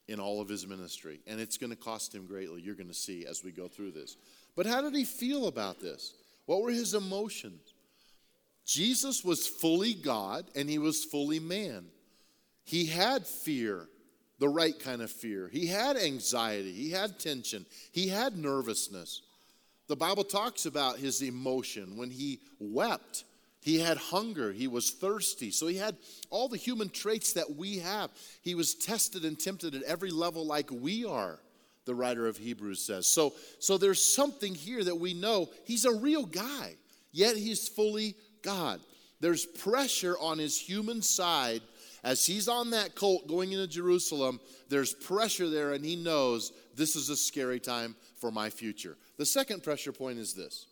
in 0.10 0.20
all 0.20 0.42
of 0.42 0.50
his 0.50 0.68
ministry. 0.68 1.20
And 1.28 1.40
it's 1.40 1.58
going 1.58 1.70
to 1.70 1.78
cost 1.78 2.14
him 2.14 2.26
greatly. 2.26 2.62
You're 2.62 2.76
going 2.76 2.88
to 2.88 2.94
see 2.94 3.26
as 3.26 3.44
we 3.44 3.52
go 3.52 3.68
through 3.68 3.92
this. 3.92 4.18
But 4.56 4.66
how 4.66 4.82
did 4.82 4.96
he 4.96 5.06
feel 5.06 5.48
about 5.48 5.80
this? 5.80 6.14
What 6.46 6.62
were 6.62 6.72
his 6.72 6.94
emotions? 6.94 7.74
Jesus 8.66 9.24
was 9.24 9.48
fully 9.48 9.94
God 9.94 10.46
and 10.56 10.70
he 10.70 10.80
was 10.80 11.06
fully 11.06 11.40
man. 11.40 11.86
He 12.70 12.86
had 12.86 13.26
fear, 13.26 13.88
the 14.38 14.48
right 14.48 14.80
kind 14.80 15.02
of 15.02 15.10
fear. 15.10 15.50
He 15.52 15.66
had 15.66 15.98
anxiety. 15.98 16.72
He 16.72 16.92
had 16.92 17.18
tension. 17.18 17.66
He 17.92 18.10
had 18.10 18.38
nervousness. 18.38 19.24
The 19.88 19.96
Bible 19.96 20.24
talks 20.24 20.68
about 20.68 21.00
his 21.00 21.24
emotion 21.24 21.98
when 21.98 22.12
he 22.12 22.42
wept. 22.60 23.24
He 23.60 23.80
had 23.80 23.98
hunger. 23.98 24.52
He 24.52 24.68
was 24.68 24.92
thirsty. 24.92 25.50
So 25.50 25.66
he 25.66 25.78
had 25.78 25.98
all 26.30 26.48
the 26.48 26.58
human 26.58 26.90
traits 26.90 27.34
that 27.34 27.56
we 27.56 27.80
have. 27.80 28.12
He 28.44 28.54
was 28.54 28.76
tested 28.76 29.26
and 29.26 29.40
tempted 29.40 29.74
at 29.74 29.82
every 29.82 30.12
level, 30.12 30.46
like 30.46 30.70
we 30.70 31.04
are, 31.06 31.40
the 31.86 31.96
writer 31.96 32.28
of 32.28 32.38
Hebrews 32.38 32.86
says. 32.86 33.08
So, 33.08 33.34
so 33.58 33.80
there's 33.80 34.04
something 34.04 34.54
here 34.54 34.84
that 34.84 35.00
we 35.00 35.16
know 35.16 35.50
he's 35.66 35.86
a 35.86 35.96
real 35.96 36.28
guy, 36.28 36.76
yet 37.12 37.36
he's 37.36 37.68
fully 37.68 38.14
God. 38.44 38.80
There's 39.22 39.48
pressure 39.48 40.16
on 40.20 40.38
his 40.38 40.56
human 40.56 41.02
side 41.02 41.64
as 42.04 42.26
he's 42.26 42.48
on 42.48 42.72
that 42.72 42.96
colt 42.96 43.28
going 43.28 43.52
into 43.52 43.68
Jerusalem, 43.68 44.40
there's 44.70 44.94
pressure 44.94 45.50
there, 45.50 45.74
and 45.74 45.84
he 45.84 45.96
knows 45.96 46.52
this 46.76 46.96
is 46.96 47.10
a 47.10 47.16
scary 47.16 47.60
time 47.60 47.96
for 48.20 48.32
my 48.32 48.50
future. 48.50 48.98
The 49.18 49.26
second 49.26 49.64
pressure 49.64 49.92
point 49.92 50.20
is 50.20 50.34
this 50.34 50.68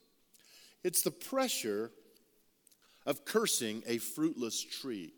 it's 0.84 1.02
the 1.02 1.12
pressure 1.12 1.92
of 3.06 3.26
cursing 3.26 3.84
a 3.88 3.98
fruitless 3.98 4.64
tree. 4.64 5.14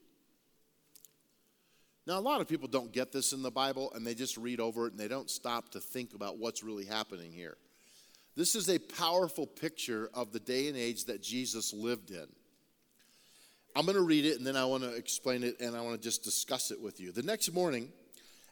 Now, 2.08 2.18
a 2.18 2.22
lot 2.22 2.42
of 2.42 2.48
people 2.48 2.68
don't 2.68 2.92
get 2.92 3.12
this 3.12 3.34
in 3.34 3.44
the 3.44 3.52
Bible 3.52 3.92
and 3.94 4.06
they 4.06 4.16
just 4.16 4.36
read 4.38 4.60
over 4.60 4.88
it 4.88 4.92
and 4.94 5.00
they 5.00 5.08
don't 5.08 5.30
stop 5.30 5.70
to 5.72 5.80
think 5.80 6.16
about 6.16 6.40
what's 6.40 6.64
really 6.64 6.86
happening 6.86 7.32
here. 7.32 7.58
This 8.36 8.56
is 8.56 8.70
a 8.70 8.80
powerful 8.80 9.46
picture 9.46 10.10
of 10.14 10.32
the 10.32 10.40
day 10.40 10.70
and 10.70 10.78
age 10.78 11.06
that 11.06 11.22
Jesus 11.22 11.74
lived 11.74 12.10
in. 12.10 12.26
I'm 13.76 13.86
going 13.86 13.98
to 13.98 14.04
read 14.04 14.26
it 14.26 14.38
and 14.38 14.46
then 14.46 14.56
I 14.56 14.66
want 14.66 14.84
to 14.84 14.94
explain 14.94 15.44
it 15.44 15.60
and 15.60 15.76
I 15.76 15.82
want 15.82 15.96
to 15.96 16.02
just 16.02 16.24
discuss 16.24 16.72
it 16.72 16.82
with 16.82 17.00
you. 17.00 17.12
The 17.12 17.24
next 17.24 17.54
morning, 17.54 17.92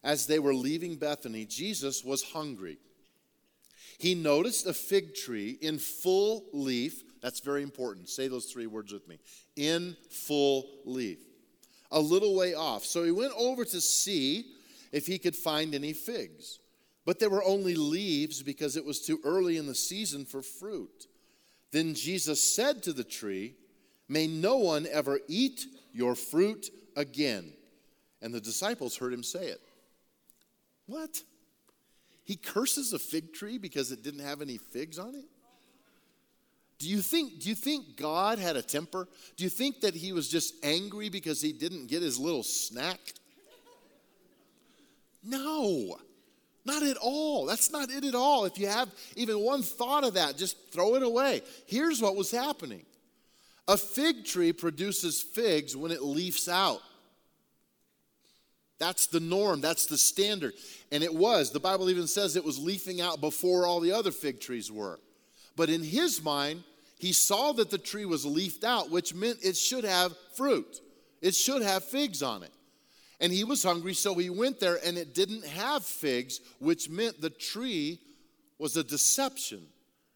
as 0.03 0.27
they 0.27 0.39
were 0.39 0.53
leaving 0.53 0.95
Bethany, 0.95 1.45
Jesus 1.45 2.03
was 2.03 2.23
hungry. 2.23 2.77
He 3.99 4.13
noticed 4.13 4.67
a 4.67 4.73
fig 4.73 5.15
tree 5.15 5.57
in 5.61 5.79
full 5.79 6.45
leaf. 6.53 7.03
That's 7.21 7.39
very 7.39 7.63
important. 7.63 8.09
Say 8.09 8.27
those 8.27 8.45
three 8.45 8.67
words 8.67 8.93
with 8.93 9.07
me 9.07 9.19
in 9.55 9.97
full 10.11 10.67
leaf, 10.85 11.17
a 11.91 11.99
little 11.99 12.35
way 12.35 12.53
off. 12.53 12.85
So 12.85 13.03
he 13.03 13.11
went 13.11 13.33
over 13.37 13.65
to 13.65 13.81
see 13.81 14.45
if 14.91 15.07
he 15.07 15.17
could 15.17 15.35
find 15.35 15.73
any 15.73 15.93
figs. 15.93 16.59
But 17.05 17.19
there 17.19 17.29
were 17.29 17.43
only 17.43 17.75
leaves 17.75 18.43
because 18.43 18.75
it 18.75 18.85
was 18.85 19.01
too 19.01 19.19
early 19.23 19.57
in 19.57 19.65
the 19.65 19.75
season 19.75 20.25
for 20.25 20.41
fruit. 20.41 21.07
Then 21.71 21.93
Jesus 21.95 22.41
said 22.55 22.83
to 22.83 22.93
the 22.93 23.03
tree, 23.03 23.55
May 24.09 24.27
no 24.27 24.57
one 24.57 24.87
ever 24.91 25.19
eat 25.27 25.65
your 25.93 26.15
fruit 26.15 26.69
again. 26.95 27.53
And 28.21 28.33
the 28.33 28.41
disciples 28.41 28.97
heard 28.97 29.13
him 29.13 29.23
say 29.23 29.47
it. 29.47 29.61
What? 30.85 31.21
He 32.23 32.35
curses 32.35 32.93
a 32.93 32.99
fig 32.99 33.33
tree 33.33 33.57
because 33.57 33.91
it 33.91 34.03
didn't 34.03 34.21
have 34.21 34.41
any 34.41 34.57
figs 34.57 34.97
on 34.99 35.15
it? 35.15 35.25
Do 36.79 36.87
you 36.87 37.01
think 37.01 37.39
do 37.39 37.49
you 37.49 37.55
think 37.55 37.97
God 37.97 38.37
had 38.37 38.55
a 38.55 38.61
temper? 38.61 39.07
Do 39.35 39.43
you 39.43 39.49
think 39.49 39.81
that 39.81 39.95
he 39.95 40.11
was 40.11 40.29
just 40.29 40.53
angry 40.63 41.09
because 41.09 41.41
he 41.41 41.51
didn't 41.51 41.87
get 41.87 42.01
his 42.01 42.19
little 42.19 42.43
snack? 42.43 42.99
No. 45.23 45.97
Not 46.65 46.83
at 46.83 46.97
all. 46.97 47.45
That's 47.45 47.71
not 47.71 47.89
it 47.89 48.03
at 48.03 48.13
all. 48.13 48.45
If 48.45 48.59
you 48.59 48.67
have 48.67 48.89
even 49.15 49.39
one 49.39 49.63
thought 49.63 50.03
of 50.03 50.15
that, 50.15 50.37
just 50.37 50.71
throw 50.71 50.95
it 50.95 51.03
away. 51.03 51.41
Here's 51.65 52.01
what 52.01 52.15
was 52.15 52.29
happening. 52.29 52.85
A 53.67 53.77
fig 53.77 54.25
tree 54.25 54.53
produces 54.53 55.21
figs 55.21 55.75
when 55.75 55.91
it 55.91 56.01
leaves 56.01 56.47
out. 56.47 56.81
That's 58.79 59.07
the 59.07 59.19
norm, 59.19 59.59
that's 59.59 59.87
the 59.87 59.97
standard. 59.97 60.53
And 60.91 61.03
it 61.03 61.13
was. 61.13 61.51
The 61.51 61.59
Bible 61.59 61.89
even 61.89 62.07
says 62.07 62.35
it 62.35 62.45
was 62.45 62.59
leafing 62.59 63.01
out 63.01 63.19
before 63.19 63.65
all 63.65 63.79
the 63.79 63.91
other 63.91 64.11
fig 64.11 64.39
trees 64.39 64.71
were. 64.71 64.99
But 65.55 65.69
in 65.69 65.83
his 65.83 66.23
mind, 66.23 66.63
he 66.99 67.11
saw 67.11 67.51
that 67.53 67.71
the 67.71 67.77
tree 67.77 68.05
was 68.05 68.25
leafed 68.25 68.63
out, 68.63 68.91
which 68.91 69.13
meant 69.13 69.39
it 69.43 69.57
should 69.57 69.83
have 69.83 70.15
fruit, 70.35 70.81
it 71.21 71.35
should 71.35 71.61
have 71.61 71.83
figs 71.83 72.21
on 72.21 72.43
it. 72.43 72.51
And 73.19 73.33
he 73.33 73.43
was 73.43 73.63
hungry, 73.63 73.95
so 73.95 74.13
he 74.13 74.29
went 74.29 74.59
there 74.59 74.77
and 74.85 74.95
it 74.95 75.15
didn't 75.15 75.45
have 75.45 75.83
figs, 75.83 76.39
which 76.59 76.87
meant 76.87 77.19
the 77.19 77.31
tree 77.31 77.99
was 78.59 78.77
a 78.77 78.83
deception. 78.83 79.65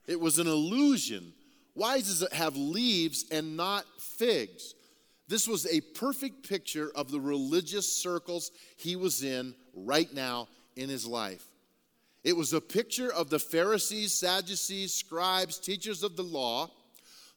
It 0.05 0.19
was 0.19 0.37
an 0.37 0.45
illusion. 0.45 1.33
Why 1.73 1.99
does 1.99 2.21
it 2.21 2.33
have 2.33 2.55
leaves 2.55 3.25
and 3.31 3.55
not 3.55 3.85
figs? 3.99 4.75
This 5.27 5.47
was 5.47 5.65
a 5.67 5.81
perfect 5.81 6.47
picture 6.47 6.91
of 6.93 7.11
the 7.11 7.19
religious 7.19 7.91
circles 7.91 8.51
he 8.75 8.95
was 8.95 9.23
in 9.23 9.55
right 9.73 10.13
now 10.13 10.49
in 10.75 10.89
his 10.89 11.05
life. 11.05 11.45
It 12.23 12.35
was 12.35 12.53
a 12.53 12.61
picture 12.61 13.11
of 13.11 13.29
the 13.29 13.39
Pharisees, 13.39 14.13
Sadducees, 14.13 14.93
scribes, 14.93 15.57
teachers 15.57 16.03
of 16.03 16.15
the 16.15 16.23
law 16.23 16.69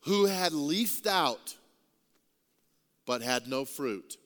who 0.00 0.26
had 0.26 0.53
leafed 0.53 1.07
out 1.07 1.57
but 3.07 3.23
had 3.23 3.47
no 3.47 3.64
fruit. 3.64 4.17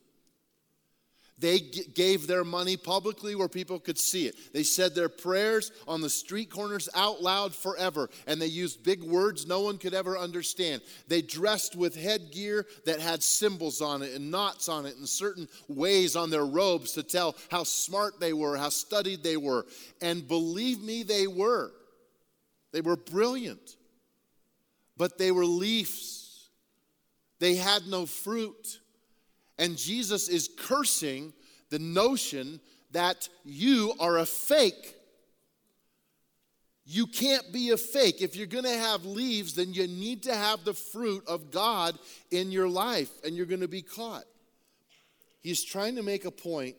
They 1.41 1.61
g- 1.61 1.85
gave 1.95 2.27
their 2.27 2.43
money 2.43 2.77
publicly 2.77 3.35
where 3.37 3.49
people 3.49 3.79
could 3.79 3.99
see 3.99 4.27
it. 4.27 4.53
They 4.53 4.65
said 4.65 4.95
their 4.95 5.09
prayers 5.09 5.71
on 5.87 6.01
the 6.01 6.11
street 6.11 6.51
corners 6.51 6.89
out 6.95 7.23
loud 7.23 7.55
forever, 7.55 8.11
and 8.27 8.43
they 8.43 8.47
used 8.47 8.83
big 8.83 9.05
words 9.05 9.47
no 9.47 9.61
one 9.61 9.79
could 9.79 9.95
ever 9.95 10.19
understand. 10.19 10.83
They 11.07 11.23
dressed 11.23 11.77
with 11.77 11.95
headgear 11.95 12.67
that 12.87 13.01
had 13.01 13.23
symbols 13.23 13.81
on 13.81 14.03
it 14.03 14.15
and 14.15 14.31
knots 14.31 14.69
on 14.69 14.85
it 14.85 14.97
and 14.97 15.09
certain 15.09 15.49
ways 15.69 16.17
on 16.17 16.31
their 16.31 16.47
robes 16.47 16.93
to 16.93 17.05
tell 17.05 17.37
how 17.51 17.63
smart 17.63 18.19
they 18.19 18.33
were, 18.33 18.57
how 18.57 18.71
studied 18.71 19.23
they 19.23 19.37
were. 19.37 19.65
And 20.03 20.27
believe 20.27 20.83
me, 20.83 21.05
they 21.05 21.29
were. 21.29 21.73
They 22.73 22.81
were 22.81 22.97
brilliant, 22.97 23.77
but 24.97 25.19
they 25.19 25.31
were 25.31 25.47
leaves, 25.47 26.51
they 27.39 27.55
had 27.55 27.87
no 27.87 28.07
fruit. 28.07 28.81
And 29.59 29.77
Jesus 29.77 30.29
is 30.29 30.49
cursing 30.57 31.33
the 31.71 31.79
notion 31.79 32.61
that 32.93 33.29
you 33.45 33.95
are 34.01 34.19
a 34.19 34.27
fake. 34.27 34.95
You 36.85 37.07
can't 37.07 37.53
be 37.53 37.71
a 37.71 37.77
fake. 37.77 38.23
If 38.23 38.35
you're 38.35 38.47
going 38.47 38.65
to 38.65 38.79
have 38.79 39.05
leaves, 39.05 39.55
then 39.55 39.75
you 39.75 39.87
need 39.87 40.23
to 40.23 40.35
have 40.35 40.65
the 40.65 40.73
fruit 40.73 41.23
of 41.27 41.51
God 41.51 41.99
in 42.31 42.51
your 42.51 42.69
life, 42.69 43.11
and 43.25 43.37
you're 43.37 43.47
going 43.47 43.61
to 43.61 43.69
be 43.69 43.83
caught. 43.83 44.25
He's 45.43 45.63
trying 45.63 45.97
to 45.97 46.03
make 46.03 46.25
a 46.25 46.31
point 46.31 46.77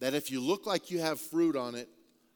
that 0.00 0.14
if 0.14 0.30
you 0.30 0.40
look 0.40 0.66
like 0.66 0.90
you 0.90 0.98
have 1.00 1.20
fruit 1.20 1.54
on 1.56 1.74
it, 1.74 1.88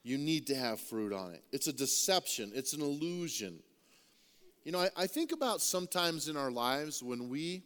you 0.04 0.19
need 0.19 0.47
to 0.49 0.54
have 0.54 0.81
fruit 0.81 1.12
on 1.12 1.33
it. 1.33 1.43
It's 1.50 1.66
a 1.66 1.73
deception, 1.73 2.52
it's 2.54 2.73
an 2.73 2.83
illusion. 2.83 3.59
You 4.62 4.73
know, 4.73 4.81
I, 4.81 4.90
I 4.97 5.07
think 5.07 5.33
about 5.33 5.61
sometimes 5.61 6.28
in 6.28 6.37
our 6.37 6.50
lives 6.50 7.02
when 7.02 7.28
we 7.28 7.64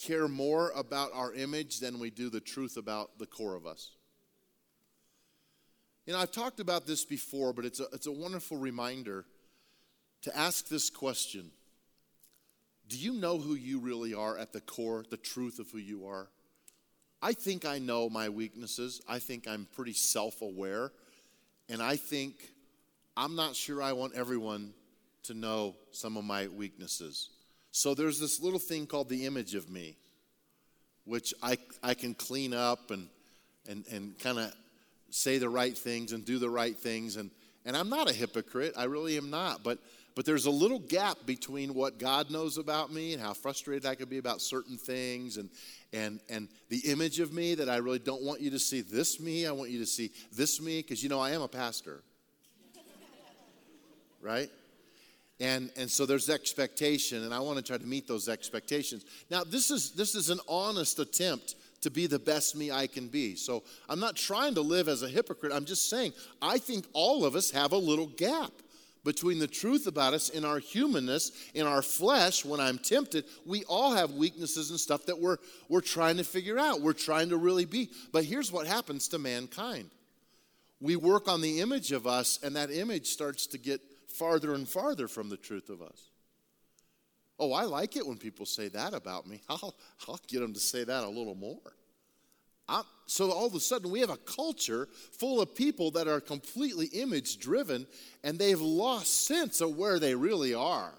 care 0.00 0.28
more 0.28 0.72
about 0.74 1.10
our 1.12 1.32
image 1.34 1.80
than 1.80 1.98
we 1.98 2.10
do 2.10 2.30
the 2.30 2.40
truth 2.40 2.76
about 2.76 3.18
the 3.18 3.26
core 3.26 3.54
of 3.54 3.66
us. 3.66 3.92
You 6.06 6.14
know, 6.14 6.18
I've 6.18 6.32
talked 6.32 6.60
about 6.60 6.86
this 6.86 7.04
before, 7.04 7.52
but 7.52 7.64
it's 7.64 7.80
a, 7.80 7.84
it's 7.92 8.06
a 8.06 8.12
wonderful 8.12 8.56
reminder 8.56 9.26
to 10.22 10.36
ask 10.36 10.68
this 10.68 10.90
question 10.90 11.50
Do 12.88 12.96
you 12.96 13.12
know 13.12 13.38
who 13.38 13.54
you 13.54 13.78
really 13.78 14.14
are 14.14 14.36
at 14.38 14.52
the 14.52 14.60
core, 14.60 15.04
the 15.08 15.16
truth 15.16 15.58
of 15.58 15.70
who 15.70 15.78
you 15.78 16.06
are? 16.06 16.28
I 17.22 17.34
think 17.34 17.66
I 17.66 17.78
know 17.78 18.08
my 18.08 18.30
weaknesses. 18.30 19.02
I 19.06 19.18
think 19.18 19.46
I'm 19.46 19.68
pretty 19.76 19.92
self 19.92 20.40
aware. 20.40 20.92
and 21.68 21.82
I 21.82 21.96
think 21.96 22.34
I'm 23.16 23.36
not 23.36 23.54
sure 23.54 23.82
I 23.82 23.92
want 23.92 24.14
everyone 24.14 24.72
to 25.24 25.34
know 25.34 25.76
some 25.90 26.16
of 26.16 26.24
my 26.24 26.48
weaknesses. 26.48 27.28
So 27.72 27.94
there's 27.94 28.18
this 28.18 28.40
little 28.40 28.58
thing 28.58 28.86
called 28.86 29.08
the 29.08 29.26
image 29.26 29.54
of 29.54 29.70
me, 29.70 29.96
which 31.04 31.32
I, 31.42 31.56
I 31.82 31.94
can 31.94 32.14
clean 32.14 32.52
up 32.52 32.90
and, 32.90 33.08
and, 33.68 33.84
and 33.92 34.18
kind 34.18 34.38
of 34.38 34.52
say 35.10 35.38
the 35.38 35.48
right 35.48 35.76
things 35.76 36.12
and 36.12 36.24
do 36.24 36.38
the 36.38 36.50
right 36.50 36.76
things. 36.76 37.16
And, 37.16 37.30
and 37.64 37.76
I'm 37.76 37.88
not 37.88 38.10
a 38.10 38.12
hypocrite, 38.12 38.74
I 38.76 38.84
really 38.84 39.16
am 39.16 39.30
not. 39.30 39.62
But, 39.62 39.78
but 40.16 40.24
there's 40.24 40.46
a 40.46 40.50
little 40.50 40.80
gap 40.80 41.18
between 41.26 41.74
what 41.74 41.98
God 41.98 42.30
knows 42.30 42.58
about 42.58 42.92
me 42.92 43.12
and 43.12 43.22
how 43.22 43.34
frustrated 43.34 43.86
I 43.86 43.94
could 43.94 44.10
be 44.10 44.18
about 44.18 44.40
certain 44.40 44.76
things 44.76 45.36
and, 45.36 45.48
and, 45.92 46.20
and 46.28 46.48
the 46.68 46.80
image 46.90 47.20
of 47.20 47.32
me 47.32 47.54
that 47.54 47.68
I 47.68 47.76
really 47.76 47.98
don't 48.00 48.22
want 48.22 48.40
you 48.40 48.50
to 48.50 48.58
see 48.58 48.80
this 48.80 49.20
me. 49.20 49.46
I 49.46 49.52
want 49.52 49.70
you 49.70 49.78
to 49.78 49.86
see 49.86 50.10
this 50.32 50.60
me 50.60 50.78
because, 50.78 51.02
you 51.02 51.08
know, 51.08 51.20
I 51.20 51.30
am 51.30 51.42
a 51.42 51.48
pastor. 51.48 52.02
right? 54.20 54.50
And, 55.40 55.70
and 55.76 55.90
so 55.90 56.04
there's 56.04 56.28
expectation, 56.28 57.24
and 57.24 57.32
I 57.32 57.40
want 57.40 57.56
to 57.56 57.64
try 57.64 57.78
to 57.78 57.86
meet 57.86 58.06
those 58.06 58.28
expectations. 58.28 59.06
Now, 59.30 59.42
this 59.42 59.70
is, 59.70 59.92
this 59.92 60.14
is 60.14 60.28
an 60.28 60.38
honest 60.46 60.98
attempt 60.98 61.54
to 61.80 61.90
be 61.90 62.06
the 62.06 62.18
best 62.18 62.54
me 62.54 62.70
I 62.70 62.86
can 62.86 63.08
be. 63.08 63.36
So 63.36 63.62
I'm 63.88 64.00
not 64.00 64.16
trying 64.16 64.54
to 64.56 64.60
live 64.60 64.86
as 64.86 65.02
a 65.02 65.08
hypocrite. 65.08 65.52
I'm 65.52 65.64
just 65.64 65.88
saying, 65.88 66.12
I 66.42 66.58
think 66.58 66.84
all 66.92 67.24
of 67.24 67.34
us 67.34 67.50
have 67.52 67.72
a 67.72 67.78
little 67.78 68.06
gap 68.06 68.52
between 69.02 69.38
the 69.38 69.46
truth 69.46 69.86
about 69.86 70.12
us 70.12 70.28
in 70.28 70.44
our 70.44 70.58
humanness, 70.58 71.32
in 71.54 71.66
our 71.66 71.80
flesh, 71.80 72.44
when 72.44 72.60
I'm 72.60 72.76
tempted. 72.76 73.24
We 73.46 73.64
all 73.64 73.94
have 73.94 74.10
weaknesses 74.10 74.68
and 74.68 74.78
stuff 74.78 75.06
that 75.06 75.18
we're, 75.18 75.38
we're 75.70 75.80
trying 75.80 76.18
to 76.18 76.24
figure 76.24 76.58
out. 76.58 76.82
We're 76.82 76.92
trying 76.92 77.30
to 77.30 77.38
really 77.38 77.64
be. 77.64 77.88
But 78.12 78.24
here's 78.24 78.52
what 78.52 78.66
happens 78.66 79.08
to 79.08 79.18
mankind 79.18 79.90
we 80.82 80.96
work 80.96 81.28
on 81.28 81.42
the 81.42 81.60
image 81.60 81.92
of 81.92 82.06
us, 82.06 82.38
and 82.42 82.56
that 82.56 82.70
image 82.70 83.06
starts 83.06 83.46
to 83.48 83.58
get 83.58 83.82
farther 84.12 84.54
and 84.54 84.68
farther 84.68 85.08
from 85.08 85.28
the 85.28 85.36
truth 85.36 85.68
of 85.68 85.82
us. 85.82 86.10
Oh, 87.38 87.52
I 87.52 87.64
like 87.64 87.96
it 87.96 88.06
when 88.06 88.18
people 88.18 88.44
say 88.44 88.68
that 88.68 88.92
about 88.92 89.26
me. 89.26 89.40
I'll, 89.48 89.74
I'll 90.06 90.20
get 90.28 90.40
them 90.40 90.52
to 90.52 90.60
say 90.60 90.84
that 90.84 91.04
a 91.04 91.08
little 91.08 91.34
more. 91.34 91.74
I'm, 92.68 92.84
so 93.06 93.32
all 93.32 93.46
of 93.46 93.54
a 93.54 93.60
sudden, 93.60 93.90
we 93.90 94.00
have 94.00 94.10
a 94.10 94.16
culture 94.16 94.88
full 95.18 95.40
of 95.40 95.54
people 95.56 95.90
that 95.92 96.06
are 96.06 96.20
completely 96.20 96.86
image 96.86 97.38
driven 97.38 97.86
and 98.22 98.38
they've 98.38 98.60
lost 98.60 99.26
sense 99.26 99.60
of 99.60 99.76
where 99.76 99.98
they 99.98 100.14
really 100.14 100.54
are. 100.54 100.92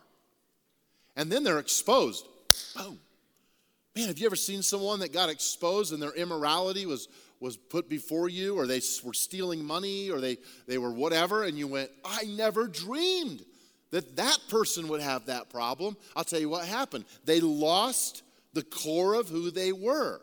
And 1.16 1.32
then 1.32 1.44
they're 1.44 1.60
exposed. 1.60 2.26
Boom. 2.76 3.00
Man, 3.96 4.08
have 4.08 4.18
you 4.18 4.26
ever 4.26 4.36
seen 4.36 4.62
someone 4.64 5.00
that 5.00 5.14
got 5.14 5.30
exposed 5.30 5.94
and 5.94 6.02
their 6.02 6.14
immorality 6.14 6.86
was 6.86 7.08
was 7.42 7.58
put 7.58 7.90
before 7.90 8.30
you, 8.30 8.58
or 8.58 8.68
they 8.68 8.82
were 9.04 9.14
stealing 9.14 9.66
money, 9.66 10.10
or 10.10 10.22
they, 10.22 10.38
they 10.68 10.78
were 10.78 10.92
whatever, 10.92 11.44
and 11.44 11.58
you 11.58 11.68
went, 11.68 11.90
I 12.06 12.24
never 12.26 12.68
dreamed 12.68 13.44
that 13.90 14.16
that 14.16 14.38
person 14.48 14.88
would 14.88 15.02
have 15.02 15.26
that 15.26 15.50
problem. 15.50 15.98
I'll 16.16 16.24
tell 16.24 16.40
you 16.40 16.50
what 16.50 16.66
happened. 16.66 17.04
They 17.26 17.42
lost 17.42 18.24
the 18.54 18.64
core 18.64 19.16
of 19.16 19.28
who 19.28 19.52
they 19.52 19.72
were. 19.72 20.22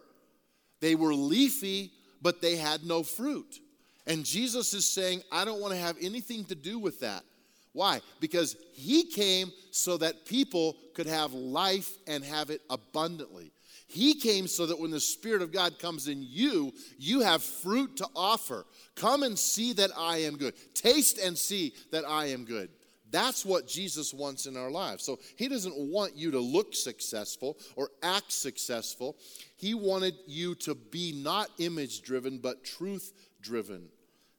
They 0.80 0.94
were 0.94 1.12
leafy, 1.12 1.90
but 2.22 2.40
they 2.40 2.56
had 2.56 2.84
no 2.84 3.02
fruit. 3.02 3.60
And 4.06 4.24
Jesus 4.24 4.72
is 4.72 4.88
saying, 4.88 5.22
I 5.30 5.44
don't 5.44 5.60
want 5.60 5.74
to 5.74 5.80
have 5.80 5.96
anything 6.00 6.44
to 6.46 6.54
do 6.54 6.78
with 6.78 7.00
that. 7.00 7.24
Why? 7.72 8.00
Because 8.20 8.56
he 8.72 9.04
came 9.04 9.52
so 9.70 9.98
that 9.98 10.24
people 10.24 10.76
could 10.94 11.06
have 11.06 11.32
life 11.34 11.96
and 12.06 12.24
have 12.24 12.50
it 12.50 12.62
abundantly. 12.70 13.52
He 13.88 14.14
came 14.14 14.46
so 14.46 14.66
that 14.66 14.78
when 14.78 14.90
the 14.90 15.00
Spirit 15.00 15.40
of 15.40 15.50
God 15.50 15.78
comes 15.78 16.08
in 16.08 16.22
you, 16.22 16.74
you 16.98 17.20
have 17.20 17.42
fruit 17.42 17.96
to 17.96 18.06
offer. 18.14 18.66
Come 18.94 19.22
and 19.22 19.38
see 19.38 19.72
that 19.72 19.90
I 19.96 20.18
am 20.18 20.36
good. 20.36 20.54
Taste 20.74 21.18
and 21.18 21.36
see 21.36 21.72
that 21.90 22.04
I 22.06 22.26
am 22.26 22.44
good. 22.44 22.68
That's 23.10 23.46
what 23.46 23.66
Jesus 23.66 24.12
wants 24.12 24.44
in 24.44 24.58
our 24.58 24.70
lives. 24.70 25.04
So 25.04 25.18
he 25.36 25.48
doesn't 25.48 25.74
want 25.74 26.14
you 26.14 26.30
to 26.32 26.38
look 26.38 26.74
successful 26.74 27.56
or 27.76 27.88
act 28.02 28.30
successful. 28.30 29.16
He 29.56 29.72
wanted 29.72 30.14
you 30.26 30.54
to 30.56 30.74
be 30.74 31.12
not 31.24 31.48
image 31.56 32.02
driven, 32.02 32.38
but 32.38 32.64
truth 32.64 33.14
driven. 33.40 33.88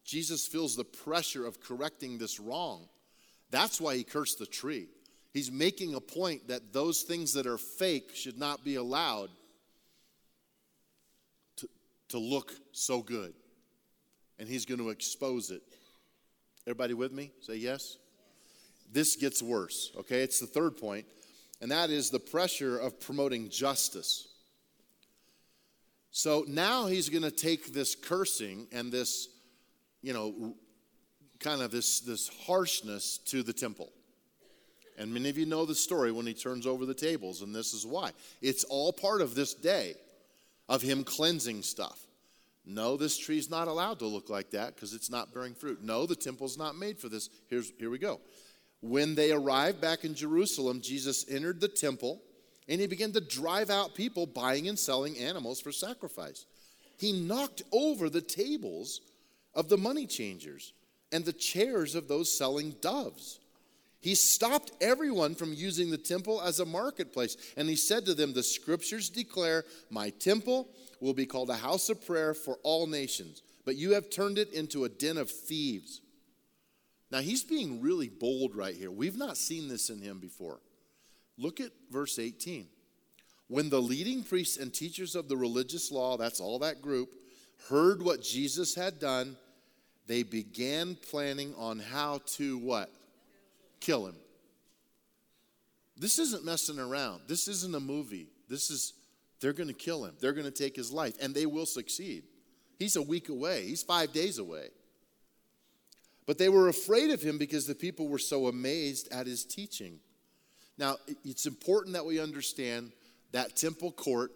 Jesus 0.05 0.45
feels 0.45 0.75
the 0.75 0.83
pressure 0.83 1.47
of 1.47 1.59
correcting 1.59 2.19
this 2.19 2.39
wrong. 2.39 2.87
That's 3.49 3.81
why 3.81 3.95
he 3.95 4.03
cursed 4.03 4.37
the 4.37 4.45
tree. 4.45 4.89
He's 5.33 5.51
making 5.51 5.95
a 5.95 5.99
point 5.99 6.47
that 6.49 6.71
those 6.71 7.01
things 7.01 7.33
that 7.33 7.47
are 7.47 7.57
fake 7.57 8.11
should 8.13 8.37
not 8.37 8.63
be 8.63 8.75
allowed 8.75 9.29
to 12.09 12.19
look 12.19 12.53
so 12.71 13.01
good. 13.01 13.33
And 14.37 14.47
he's 14.47 14.65
going 14.65 14.79
to 14.79 14.89
expose 14.89 15.51
it. 15.51 15.61
Everybody 16.65 16.93
with 16.93 17.11
me? 17.11 17.31
Say 17.41 17.55
yes. 17.55 17.97
This 18.91 19.15
gets 19.15 19.41
worse, 19.41 19.91
okay? 19.97 20.21
It's 20.21 20.39
the 20.39 20.47
third 20.47 20.77
point, 20.77 21.05
and 21.61 21.71
that 21.71 21.89
is 21.89 22.09
the 22.09 22.19
pressure 22.19 22.77
of 22.77 22.99
promoting 22.99 23.49
justice. 23.49 24.27
So 26.11 26.43
now 26.47 26.87
he's 26.87 27.09
going 27.09 27.23
to 27.23 27.31
take 27.31 27.73
this 27.73 27.95
cursing 27.95 28.67
and 28.71 28.91
this, 28.91 29.29
you 30.01 30.13
know, 30.13 30.55
kind 31.39 31.61
of 31.61 31.71
this, 31.71 31.99
this 31.99 32.29
harshness 32.45 33.19
to 33.25 33.43
the 33.43 33.53
temple. 33.53 33.91
And 34.97 35.13
many 35.13 35.29
of 35.29 35.37
you 35.37 35.45
know 35.45 35.65
the 35.65 35.75
story 35.75 36.11
when 36.11 36.25
he 36.25 36.33
turns 36.33 36.65
over 36.65 36.85
the 36.85 36.93
tables, 36.93 37.41
and 37.41 37.55
this 37.55 37.73
is 37.73 37.85
why. 37.85 38.11
It's 38.41 38.63
all 38.65 38.91
part 38.91 39.21
of 39.21 39.35
this 39.35 39.53
day 39.53 39.95
of 40.69 40.81
him 40.83 41.03
cleansing 41.03 41.63
stuff. 41.63 41.99
No, 42.65 42.95
this 42.95 43.17
tree's 43.17 43.49
not 43.49 43.67
allowed 43.67 43.99
to 43.99 44.05
look 44.05 44.29
like 44.29 44.51
that 44.51 44.75
because 44.75 44.93
it's 44.93 45.09
not 45.09 45.33
bearing 45.33 45.55
fruit. 45.55 45.83
No, 45.83 46.05
the 46.05 46.15
temple's 46.15 46.57
not 46.57 46.77
made 46.77 46.99
for 46.99 47.09
this. 47.09 47.29
Here's, 47.49 47.73
here 47.79 47.89
we 47.89 47.97
go. 47.97 48.21
When 48.81 49.15
they 49.15 49.31
arrived 49.31 49.81
back 49.81 50.05
in 50.05 50.13
Jerusalem, 50.13 50.79
Jesus 50.79 51.25
entered 51.27 51.59
the 51.59 51.67
temple 51.67 52.21
and 52.67 52.79
he 52.79 52.85
began 52.85 53.11
to 53.13 53.21
drive 53.21 53.71
out 53.71 53.95
people 53.95 54.27
buying 54.27 54.69
and 54.69 54.77
selling 54.77 55.17
animals 55.17 55.59
for 55.59 55.71
sacrifice. 55.71 56.45
He 56.99 57.11
knocked 57.11 57.63
over 57.71 58.07
the 58.07 58.21
tables 58.21 59.01
of 59.55 59.67
the 59.67 59.77
money 59.77 60.05
changers 60.05 60.73
and 61.11 61.25
the 61.25 61.33
chairs 61.33 61.95
of 61.95 62.07
those 62.07 62.37
selling 62.37 62.75
doves. 62.81 63.38
He 64.01 64.15
stopped 64.15 64.71
everyone 64.79 65.35
from 65.35 65.53
using 65.53 65.89
the 65.89 65.97
temple 65.97 66.41
as 66.41 66.59
a 66.59 66.65
marketplace. 66.65 67.35
And 67.57 67.67
he 67.67 67.75
said 67.75 68.05
to 68.05 68.13
them, 68.13 68.33
The 68.33 68.43
scriptures 68.43 69.09
declare, 69.09 69.65
My 69.89 70.09
temple 70.09 70.69
will 71.01 71.13
be 71.13 71.25
called 71.25 71.49
a 71.49 71.57
house 71.57 71.89
of 71.89 72.05
prayer 72.05 72.33
for 72.33 72.57
all 72.63 72.87
nations, 72.87 73.41
but 73.65 73.75
you 73.75 73.93
have 73.93 74.09
turned 74.09 74.37
it 74.37 74.53
into 74.53 74.85
a 74.85 74.89
den 74.89 75.17
of 75.17 75.29
thieves. 75.29 76.01
Now 77.11 77.19
he's 77.19 77.43
being 77.43 77.81
really 77.81 78.09
bold 78.09 78.55
right 78.55 78.75
here. 78.75 78.91
We've 78.91 79.17
not 79.17 79.37
seen 79.37 79.67
this 79.67 79.89
in 79.89 80.01
him 80.01 80.19
before. 80.19 80.59
Look 81.37 81.59
at 81.59 81.71
verse 81.89 82.19
18. 82.19 82.67
When 83.47 83.69
the 83.69 83.81
leading 83.81 84.23
priests 84.23 84.57
and 84.57 84.73
teachers 84.73 85.15
of 85.15 85.27
the 85.27 85.37
religious 85.37 85.91
law, 85.91 86.17
that's 86.17 86.39
all 86.39 86.59
that 86.59 86.81
group, 86.81 87.09
heard 87.67 88.01
what 88.01 88.21
Jesus 88.21 88.75
had 88.75 88.99
done, 88.99 89.35
they 90.05 90.23
began 90.23 90.95
planning 90.95 91.53
on 91.57 91.79
how 91.79 92.19
to 92.37 92.57
what? 92.59 92.91
Kill 93.79 94.07
him. 94.07 94.15
This 95.97 96.17
isn't 96.17 96.45
messing 96.45 96.79
around. 96.79 97.21
This 97.27 97.47
isn't 97.47 97.75
a 97.75 97.79
movie. 97.79 98.27
This 98.47 98.69
is, 98.71 98.93
they're 99.41 99.53
going 99.53 99.67
to 99.67 99.73
kill 99.73 100.05
him. 100.05 100.15
They're 100.19 100.33
going 100.33 100.45
to 100.45 100.51
take 100.51 100.75
his 100.75 100.91
life, 100.91 101.15
and 101.21 101.35
they 101.35 101.45
will 101.45 101.65
succeed. 101.65 102.23
He's 102.77 102.95
a 102.95 103.01
week 103.01 103.29
away, 103.29 103.65
he's 103.65 103.83
five 103.83 104.13
days 104.13 104.37
away. 104.39 104.69
But 106.25 106.37
they 106.37 106.47
were 106.47 106.69
afraid 106.69 107.09
of 107.09 107.21
him 107.21 107.37
because 107.37 107.65
the 107.65 107.75
people 107.75 108.07
were 108.07 108.19
so 108.19 108.47
amazed 108.47 109.11
at 109.11 109.25
his 109.25 109.43
teaching. 109.43 109.99
Now, 110.77 110.97
it's 111.25 111.45
important 111.45 111.93
that 111.95 112.05
we 112.05 112.19
understand 112.19 112.91
that 113.31 113.57
temple 113.57 113.91
court, 113.91 114.31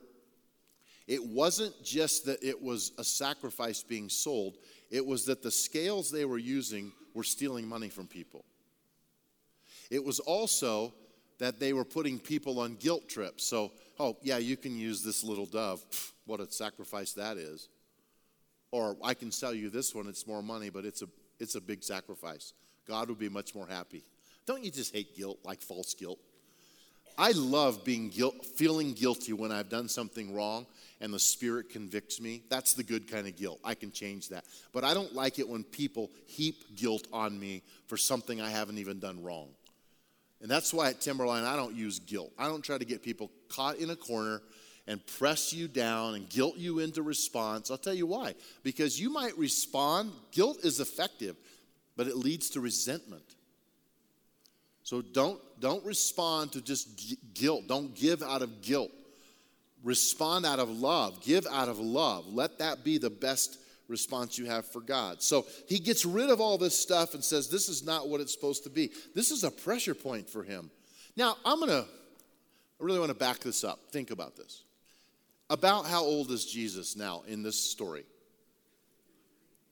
it 1.07 1.23
wasn't 1.23 1.73
just 1.83 2.25
that 2.25 2.43
it 2.43 2.61
was 2.61 2.91
a 2.97 3.03
sacrifice 3.03 3.83
being 3.83 4.09
sold, 4.09 4.57
it 4.91 5.05
was 5.05 5.25
that 5.25 5.41
the 5.41 5.51
scales 5.51 6.11
they 6.11 6.25
were 6.25 6.37
using 6.37 6.91
were 7.13 7.23
stealing 7.23 7.67
money 7.67 7.89
from 7.89 8.07
people. 8.07 8.43
It 9.93 10.03
was 10.03 10.19
also 10.19 10.91
that 11.37 11.59
they 11.59 11.71
were 11.71 11.85
putting 11.85 12.17
people 12.17 12.59
on 12.59 12.77
guilt 12.77 13.07
trips. 13.07 13.45
So, 13.45 13.71
oh, 13.99 14.17
yeah, 14.23 14.39
you 14.39 14.57
can 14.57 14.75
use 14.75 15.03
this 15.03 15.23
little 15.23 15.45
dove. 15.45 15.85
What 16.25 16.39
a 16.39 16.49
sacrifice 16.51 17.13
that 17.13 17.37
is. 17.37 17.69
Or 18.71 18.97
I 19.03 19.13
can 19.13 19.31
sell 19.31 19.53
you 19.53 19.69
this 19.69 19.93
one, 19.93 20.07
it's 20.07 20.25
more 20.25 20.41
money, 20.41 20.71
but 20.71 20.83
it's 20.83 21.03
a, 21.03 21.05
it's 21.39 21.53
a 21.53 21.61
big 21.61 21.83
sacrifice. 21.83 22.53
God 22.87 23.07
would 23.09 23.19
be 23.19 23.29
much 23.29 23.53
more 23.53 23.67
happy. 23.67 24.03
Don't 24.47 24.63
you 24.63 24.71
just 24.71 24.95
hate 24.95 25.15
guilt, 25.15 25.37
like 25.43 25.61
false 25.61 25.93
guilt? 25.93 26.17
I 27.15 27.33
love 27.33 27.85
being 27.85 28.09
guilt, 28.09 28.43
feeling 28.43 28.93
guilty 28.93 29.33
when 29.33 29.51
I've 29.51 29.69
done 29.69 29.87
something 29.87 30.33
wrong 30.33 30.65
and 31.01 31.13
the 31.13 31.19
Spirit 31.19 31.69
convicts 31.69 32.19
me. 32.19 32.41
That's 32.49 32.73
the 32.73 32.83
good 32.83 33.07
kind 33.07 33.27
of 33.27 33.35
guilt. 33.35 33.59
I 33.63 33.75
can 33.75 33.91
change 33.91 34.29
that. 34.29 34.45
But 34.71 34.83
I 34.83 34.95
don't 34.95 35.13
like 35.13 35.37
it 35.37 35.47
when 35.47 35.63
people 35.63 36.09
heap 36.25 36.75
guilt 36.75 37.07
on 37.13 37.39
me 37.39 37.61
for 37.85 37.95
something 37.95 38.41
I 38.41 38.49
haven't 38.49 38.79
even 38.79 38.97
done 38.97 39.21
wrong. 39.21 39.49
And 40.43 40.51
that's 40.51 40.73
why 40.73 40.89
at 40.89 40.99
Timberline, 40.99 41.45
I 41.45 41.55
don't 41.55 41.73
use 41.73 41.99
guilt. 41.99 42.33
I 42.37 42.49
don't 42.49 42.61
try 42.61 42.77
to 42.77 42.83
get 42.83 43.01
people 43.01 43.31
caught 43.47 43.77
in 43.77 43.89
a 43.89 43.95
corner 43.95 44.41
and 44.87 45.03
press 45.17 45.53
you 45.53 45.69
down 45.69 46.15
and 46.15 46.27
guilt 46.27 46.57
you 46.57 46.79
into 46.79 47.01
response. 47.01 47.71
I'll 47.71 47.77
tell 47.77 47.93
you 47.93 48.05
why. 48.05 48.35
Because 48.61 48.99
you 48.99 49.09
might 49.09 49.37
respond, 49.37 50.11
guilt 50.33 50.59
is 50.65 50.81
effective, 50.81 51.37
but 51.95 52.07
it 52.07 52.17
leads 52.17 52.49
to 52.51 52.59
resentment. 52.59 53.23
So 54.83 55.01
don't, 55.01 55.39
don't 55.61 55.85
respond 55.85 56.51
to 56.51 56.61
just 56.61 57.15
guilt. 57.33 57.69
Don't 57.69 57.95
give 57.95 58.21
out 58.21 58.41
of 58.41 58.61
guilt. 58.61 58.91
Respond 59.81 60.45
out 60.45 60.59
of 60.59 60.69
love. 60.69 61.23
Give 61.23 61.47
out 61.49 61.69
of 61.69 61.79
love. 61.79 62.27
Let 62.27 62.59
that 62.59 62.83
be 62.83 62.97
the 62.97 63.09
best 63.09 63.59
response 63.87 64.37
you 64.37 64.45
have 64.45 64.65
for 64.65 64.81
God. 64.81 65.21
So 65.21 65.45
he 65.67 65.79
gets 65.79 66.05
rid 66.05 66.29
of 66.29 66.39
all 66.39 66.57
this 66.57 66.77
stuff 66.77 67.13
and 67.13 67.23
says, 67.23 67.49
This 67.49 67.69
is 67.69 67.85
not 67.85 68.09
what 68.09 68.21
it's 68.21 68.33
supposed 68.33 68.63
to 68.63 68.69
be. 68.69 68.91
This 69.13 69.31
is 69.31 69.43
a 69.43 69.51
pressure 69.51 69.95
point 69.95 70.29
for 70.29 70.43
him. 70.43 70.71
Now, 71.15 71.37
I'm 71.45 71.59
going 71.59 71.69
to, 71.69 71.85
I 71.85 72.83
really 72.83 72.99
want 72.99 73.11
to 73.11 73.17
back 73.17 73.39
this 73.39 73.63
up. 73.63 73.79
Think 73.91 74.11
about 74.11 74.35
this. 74.35 74.63
About 75.49 75.85
how 75.85 76.03
old 76.03 76.31
is 76.31 76.45
Jesus 76.45 76.95
now 76.95 77.23
in 77.27 77.43
this 77.43 77.59
story? 77.59 78.05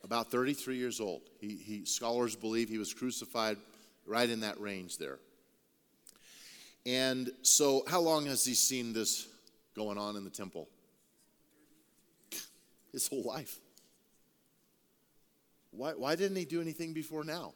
About 0.03 0.29
33 0.29 0.77
years 0.77 0.99
old. 0.99 1.21
He, 1.39 1.55
he, 1.55 1.85
scholars 1.85 2.35
believe 2.35 2.69
he 2.69 2.77
was 2.77 2.93
crucified 2.93 3.57
right 4.05 4.29
in 4.29 4.41
that 4.41 4.59
range 4.59 4.97
there. 4.97 5.19
And 6.85 7.29
so, 7.43 7.83
how 7.87 8.01
long 8.01 8.25
has 8.25 8.43
he 8.43 8.55
seen 8.55 8.93
this 8.93 9.27
going 9.75 9.97
on 9.99 10.15
in 10.15 10.23
the 10.23 10.31
temple? 10.31 10.67
His 12.91 13.07
whole 13.07 13.23
life. 13.23 13.59
Why, 15.71 15.91
why 15.91 16.15
didn't 16.15 16.37
he 16.37 16.45
do 16.45 16.61
anything 16.61 16.93
before 16.93 17.23
now? 17.23 17.53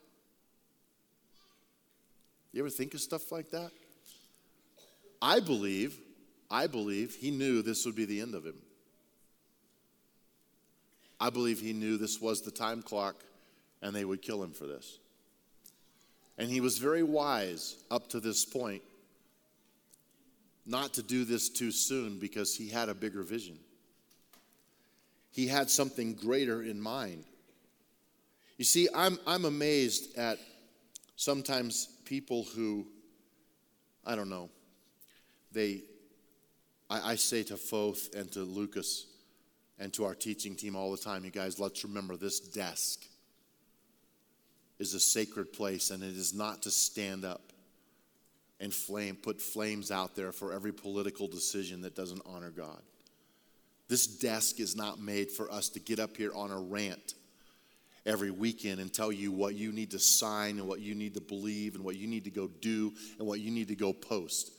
You 2.51 2.61
ever 2.61 2.69
think 2.69 2.93
of 2.93 3.01
stuff 3.01 3.31
like 3.31 3.51
that? 3.51 3.71
I 5.21 5.39
believe, 5.39 5.97
I 6.49 6.67
believe 6.67 7.15
he 7.15 7.31
knew 7.31 7.61
this 7.61 7.85
would 7.85 7.95
be 7.95 8.05
the 8.05 8.21
end 8.21 8.33
of 8.33 8.45
him. 8.45 8.55
I 11.19 11.29
believe 11.29 11.59
he 11.59 11.73
knew 11.73 11.97
this 11.97 12.21
was 12.21 12.41
the 12.41 12.51
time 12.51 12.81
clock 12.81 13.15
and 13.81 13.95
they 13.95 14.05
would 14.05 14.21
kill 14.21 14.41
him 14.41 14.51
for 14.51 14.65
this. 14.65 14.99
And 16.37 16.49
he 16.49 16.61
was 16.61 16.77
very 16.77 17.03
wise 17.03 17.75
up 17.89 18.09
to 18.09 18.19
this 18.19 18.45
point 18.45 18.81
not 20.65 20.93
to 20.93 21.03
do 21.03 21.25
this 21.25 21.49
too 21.49 21.71
soon 21.71 22.17
because 22.17 22.55
he 22.55 22.69
had 22.69 22.89
a 22.89 22.93
bigger 22.93 23.23
vision. 23.23 23.57
He 25.31 25.47
had 25.47 25.69
something 25.69 26.13
greater 26.13 26.63
in 26.63 26.79
mind. 26.79 27.25
You 28.57 28.65
see, 28.65 28.87
I'm, 28.95 29.19
I'm 29.27 29.45
amazed 29.45 30.17
at 30.17 30.39
sometimes 31.15 31.89
people 32.05 32.43
who, 32.55 32.87
I 34.05 34.15
don't 34.15 34.29
know, 34.29 34.49
they, 35.51 35.81
I, 36.89 37.11
I 37.11 37.15
say 37.15 37.43
to 37.43 37.57
Foth 37.57 38.15
and 38.15 38.31
to 38.31 38.39
Lucas 38.39 39.07
and 39.77 39.91
to 39.93 40.05
our 40.05 40.15
teaching 40.15 40.55
team 40.55 40.75
all 40.75 40.91
the 40.91 40.97
time, 40.97 41.25
you 41.25 41.31
guys, 41.31 41.59
let's 41.59 41.83
remember 41.83 42.15
this 42.15 42.39
desk 42.39 43.03
is 44.79 44.93
a 44.93 44.99
sacred 44.99 45.51
place 45.51 45.91
and 45.91 46.03
it 46.03 46.15
is 46.15 46.33
not 46.33 46.61
to 46.63 46.71
stand 46.71 47.25
up 47.25 47.51
and 48.61 48.73
flame, 48.73 49.17
put 49.17 49.41
flames 49.41 49.91
out 49.91 50.15
there 50.15 50.31
for 50.31 50.53
every 50.53 50.71
political 50.71 51.27
decision 51.27 51.81
that 51.81 51.95
doesn't 51.95 52.21
honor 52.25 52.51
God. 52.51 52.81
This 53.89 54.07
desk 54.07 54.59
is 54.61 54.75
not 54.75 54.99
made 54.99 55.29
for 55.29 55.51
us 55.51 55.69
to 55.69 55.79
get 55.79 55.99
up 55.99 56.15
here 56.15 56.31
on 56.33 56.51
a 56.51 56.59
rant 56.59 57.15
every 58.05 58.31
weekend 58.31 58.79
and 58.79 58.93
tell 58.93 59.11
you 59.11 59.31
what 59.31 59.55
you 59.55 59.71
need 59.71 59.91
to 59.91 59.99
sign 59.99 60.59
and 60.59 60.67
what 60.67 60.79
you 60.79 60.95
need 60.95 61.13
to 61.15 61.21
believe 61.21 61.75
and 61.75 61.83
what 61.83 61.95
you 61.95 62.07
need 62.07 62.23
to 62.23 62.31
go 62.31 62.47
do 62.61 62.93
and 63.17 63.27
what 63.27 63.39
you 63.39 63.51
need 63.51 63.67
to 63.67 63.75
go 63.75 63.91
post. 63.91 64.51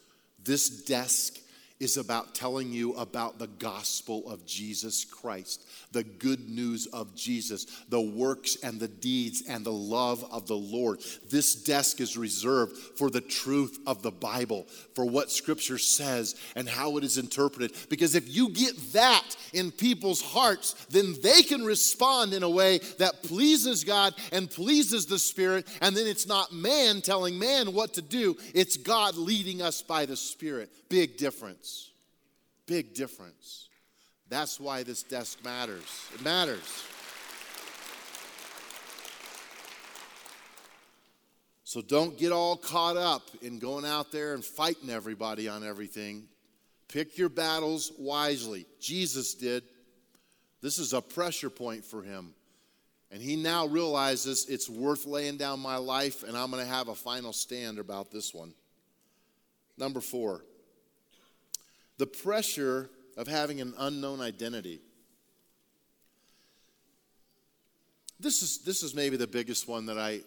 This 0.42 0.84
desk 0.84 1.38
is 1.78 1.98
about 1.98 2.34
telling 2.34 2.72
you 2.72 2.94
about 2.94 3.38
the 3.38 3.46
gospel 3.46 4.28
of 4.30 4.46
Jesus 4.46 5.04
Christ, 5.04 5.66
the 5.92 6.04
good 6.04 6.48
news 6.48 6.86
of 6.86 7.14
Jesus, 7.14 7.66
the 7.88 8.00
works 8.00 8.56
and 8.62 8.80
the 8.80 8.88
deeds 8.88 9.42
and 9.46 9.64
the 9.64 9.72
love 9.72 10.24
of 10.32 10.46
the 10.46 10.56
Lord. 10.56 11.00
This 11.28 11.54
desk 11.54 12.00
is 12.00 12.16
reserved 12.16 12.76
for 12.76 13.10
the 13.10 13.20
truth 13.20 13.78
of 13.86 14.02
the 14.02 14.10
Bible, 14.10 14.66
for 14.94 15.04
what 15.04 15.30
Scripture 15.30 15.78
says 15.78 16.34
and 16.54 16.68
how 16.68 16.96
it 16.96 17.04
is 17.04 17.18
interpreted. 17.18 17.72
Because 17.90 18.14
if 18.14 18.34
you 18.34 18.48
get 18.50 18.92
that 18.94 19.36
in 19.52 19.70
people's 19.70 20.22
hearts, 20.22 20.86
then 20.86 21.14
they 21.22 21.42
can 21.42 21.62
respond 21.62 22.32
in 22.32 22.42
a 22.42 22.48
way 22.50 22.78
that 22.98 23.22
pleases 23.22 23.84
God 23.84 24.14
and 24.32 24.50
pleases 24.50 25.04
the 25.04 25.18
Spirit. 25.18 25.66
And 25.82 25.94
then 25.94 26.06
it's 26.06 26.26
not 26.26 26.54
man 26.54 27.02
telling 27.02 27.38
man 27.38 27.74
what 27.74 27.94
to 27.94 28.02
do, 28.02 28.36
it's 28.54 28.78
God 28.78 29.16
leading 29.16 29.60
us 29.60 29.82
by 29.82 30.06
the 30.06 30.16
Spirit. 30.16 30.70
Big 30.88 31.16
difference. 31.16 31.65
Big 32.66 32.94
difference. 32.94 33.68
That's 34.28 34.58
why 34.58 34.82
this 34.82 35.02
desk 35.02 35.44
matters. 35.44 36.08
It 36.14 36.22
matters. 36.22 36.84
So 41.62 41.80
don't 41.82 42.16
get 42.16 42.32
all 42.32 42.56
caught 42.56 42.96
up 42.96 43.22
in 43.42 43.58
going 43.58 43.84
out 43.84 44.10
there 44.10 44.34
and 44.34 44.44
fighting 44.44 44.88
everybody 44.88 45.48
on 45.48 45.64
everything. 45.64 46.28
Pick 46.88 47.18
your 47.18 47.28
battles 47.28 47.92
wisely. 47.98 48.66
Jesus 48.80 49.34
did. 49.34 49.64
This 50.62 50.78
is 50.78 50.92
a 50.92 51.02
pressure 51.02 51.50
point 51.50 51.84
for 51.84 52.02
him. 52.02 52.34
And 53.10 53.22
he 53.22 53.36
now 53.36 53.66
realizes 53.66 54.46
it's 54.48 54.68
worth 54.68 55.06
laying 55.06 55.36
down 55.36 55.60
my 55.60 55.76
life, 55.76 56.22
and 56.22 56.36
I'm 56.36 56.50
going 56.50 56.64
to 56.64 56.70
have 56.70 56.88
a 56.88 56.94
final 56.94 57.32
stand 57.32 57.78
about 57.78 58.10
this 58.10 58.34
one. 58.34 58.52
Number 59.78 60.00
four, 60.00 60.44
the 61.98 62.06
pressure 62.06 62.90
of 63.16 63.26
having 63.26 63.60
an 63.60 63.74
unknown 63.78 64.20
identity. 64.20 64.80
This 68.20 68.42
is, 68.42 68.58
this 68.58 68.82
is 68.82 68.94
maybe 68.94 69.16
the 69.16 69.26
biggest 69.26 69.68
one 69.68 69.86
that 69.86 69.98
I, 69.98 70.20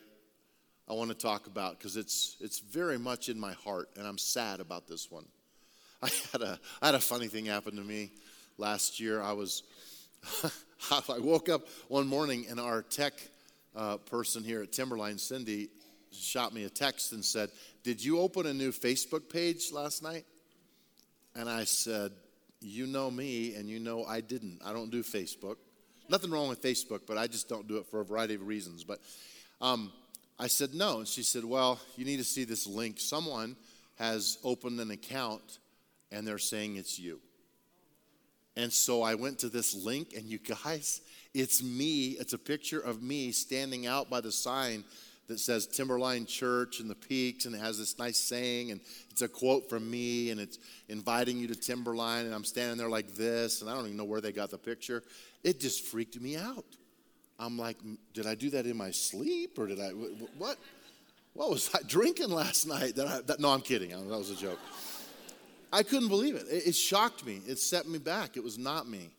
I 0.88 0.94
want 0.94 1.10
to 1.10 1.16
talk 1.16 1.48
about 1.48 1.78
because 1.78 1.98
it's, 1.98 2.38
it's 2.40 2.60
very 2.60 2.98
much 2.98 3.30
in 3.30 3.40
my 3.40 3.54
heart, 3.54 3.90
and 3.98 4.08
I'm 4.08 4.18
sad 4.18 4.60
about 4.60 4.88
this 4.88 5.10
one. 5.10 5.26
I 6.02 6.10
had 6.32 6.42
a, 6.42 6.60
I 6.82 6.88
had 6.88 6.96
a 6.96 7.00
funny 7.00 7.28
thing 7.28 7.46
happen 7.46 7.76
to 7.76 7.84
me 7.84 8.12
last 8.58 9.00
year. 9.00 9.22
I 9.22 9.34
was, 9.34 9.64
I 10.92 11.20
woke 11.20 11.50
up 11.50 11.68
one 11.88 12.08
morning 12.08 12.46
and 12.50 12.60
our 12.60 12.82
tech 12.82 13.14
uh, 13.76 13.98
person 13.98 14.44
here 14.44 14.64
at 14.64 14.72
Timberline, 14.72 15.18
Cindy, 15.18 15.70
shot 16.12 16.54
me 16.54 16.64
a 16.64 16.70
text 16.70 17.12
and 17.12 17.24
said, 17.24 17.50
Did 17.84 18.04
you 18.04 18.20
open 18.20 18.46
a 18.46 18.54
new 18.54 18.72
Facebook 18.72 19.30
page 19.30 19.72
last 19.72 20.02
night? 20.02 20.26
And 21.36 21.50
I 21.50 21.64
said, 21.64 22.12
You 22.62 22.88
know 22.88 23.10
me, 23.10 23.56
and 23.56 23.70
you 23.70 23.80
know 23.80 24.04
I 24.06 24.22
didn't. 24.22 24.60
I 24.64 24.74
don't 24.74 24.90
do 24.90 25.04
Facebook. 25.04 25.58
Nothing 26.10 26.32
wrong 26.32 26.50
with 26.50 26.62
Facebook, 26.62 27.02
but 27.08 27.18
I 27.18 27.28
just 27.28 27.48
don't 27.48 27.68
do 27.68 27.78
it 27.78 27.86
for 27.86 28.02
a 28.02 28.06
variety 28.06 28.36
of 28.36 28.46
reasons. 28.46 28.84
But 28.84 29.00
um, 29.62 29.92
I 30.40 30.48
said, 30.48 30.74
No. 30.74 31.00
And 31.00 31.08
she 31.08 31.24
said, 31.24 31.46
Well, 31.46 31.80
you 31.96 32.06
need 32.06 32.18
to 32.18 32.24
see 32.24 32.44
this 32.44 32.68
link. 32.68 33.00
Someone 33.00 33.56
has 33.98 34.38
opened 34.44 34.80
an 34.80 34.92
account, 34.92 35.60
and 36.12 36.28
they're 36.28 36.38
saying 36.38 36.78
it's 36.78 36.98
you. 36.98 37.20
And 38.56 38.74
so 38.74 39.02
I 39.02 39.16
went 39.16 39.40
to 39.40 39.50
this 39.50 39.74
link, 39.74 40.14
and 40.16 40.26
you 40.26 40.40
guys, 40.64 41.02
it's 41.34 41.64
me. 41.64 42.18
It's 42.20 42.34
a 42.34 42.38
picture 42.38 42.80
of 42.80 43.02
me 43.02 43.32
standing 43.32 43.86
out 43.86 44.10
by 44.10 44.22
the 44.22 44.32
sign 44.32 44.84
that 45.30 45.40
says 45.40 45.68
Timberline 45.68 46.26
Church 46.26 46.80
and 46.80 46.90
the 46.90 46.96
Peaks, 46.96 47.46
and 47.46 47.56
it 47.56 47.60
has 47.60 47.78
this 47.78 47.98
nice 47.98 48.18
saying, 48.18 48.72
and 48.72 48.82
it's 49.12 49.22
a 49.22 49.28
quote 49.28 49.70
from 49.70 49.90
me, 49.90 50.32
and 50.32 50.42
it's 50.42 50.58
inviting 50.90 51.38
you 51.38 51.48
to 51.48 51.56
Timberline, 51.56 52.26
and 52.26 52.34
I'm 52.34 52.44
standing 52.44 52.78
there 52.78 52.90
like 52.90 53.14
this, 53.14 53.62
and 53.62 53.70
I 53.70 53.76
don't 53.76 53.86
even 53.86 53.96
know 53.96 54.06
where 54.06 54.22
they 54.22 54.32
got 54.32 54.50
the 54.50 54.58
picture. 54.58 55.04
It 55.44 55.60
just 55.60 55.86
freaked 55.86 56.20
me 56.20 56.36
out. 56.36 56.66
I'm 57.38 57.58
like, 57.58 57.78
did 58.14 58.26
I 58.26 58.36
do 58.36 58.50
that 58.50 58.66
in 58.66 58.76
my 58.76 58.92
sleep, 58.92 59.58
or 59.58 59.68
did 59.68 59.80
I, 59.80 59.90
what? 59.90 60.58
What 61.34 61.52
was 61.52 61.70
I 61.74 61.80
drinking 61.88 62.32
last 62.32 62.68
night? 62.68 62.96
That 62.96 63.08
I, 63.08 63.22
that, 63.22 63.40
no, 63.40 63.50
I'm 63.50 63.62
kidding. 63.62 63.92
That 63.92 64.18
was 64.18 64.32
a 64.32 64.36
joke. 64.36 64.60
I 65.72 65.84
couldn't 65.84 66.10
believe 66.10 66.36
it. 66.36 66.48
it. 66.50 66.68
It 66.68 66.76
shocked 66.76 67.24
me. 67.24 67.40
It 67.48 67.60
set 67.60 67.88
me 67.88 68.00
back. 68.00 68.36
It 68.36 68.44
was 68.44 68.58
not 68.58 68.90
me 68.90 69.12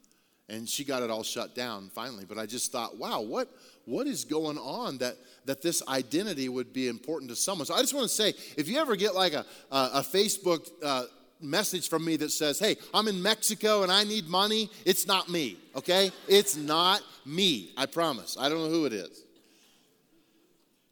and 0.50 0.68
she 0.68 0.84
got 0.84 1.02
it 1.02 1.10
all 1.10 1.22
shut 1.22 1.54
down 1.54 1.88
finally 1.94 2.24
but 2.28 2.36
i 2.36 2.44
just 2.44 2.72
thought 2.72 2.98
wow 2.98 3.20
what 3.20 3.48
what 3.90 4.06
is 4.06 4.24
going 4.24 4.56
on 4.58 4.98
that 4.98 5.16
that 5.44 5.62
this 5.62 5.82
identity 5.88 6.48
would 6.48 6.72
be 6.72 6.88
important 6.88 7.30
to 7.30 7.36
someone 7.36 7.66
so 7.66 7.74
i 7.74 7.80
just 7.80 7.94
want 7.94 8.04
to 8.04 8.14
say 8.14 8.32
if 8.56 8.68
you 8.68 8.78
ever 8.78 8.96
get 8.96 9.14
like 9.14 9.32
a, 9.32 9.44
a, 9.70 9.90
a 9.94 10.00
facebook 10.00 10.70
uh, 10.82 11.04
message 11.40 11.88
from 11.88 12.04
me 12.04 12.16
that 12.16 12.30
says 12.30 12.58
hey 12.58 12.76
i'm 12.94 13.08
in 13.08 13.20
mexico 13.20 13.82
and 13.82 13.90
i 13.90 14.04
need 14.04 14.26
money 14.28 14.70
it's 14.84 15.06
not 15.06 15.28
me 15.28 15.56
okay 15.74 16.10
it's 16.28 16.56
not 16.56 17.02
me 17.26 17.72
i 17.76 17.84
promise 17.84 18.36
i 18.38 18.48
don't 18.48 18.58
know 18.58 18.70
who 18.70 18.84
it 18.86 18.92
is 18.92 19.24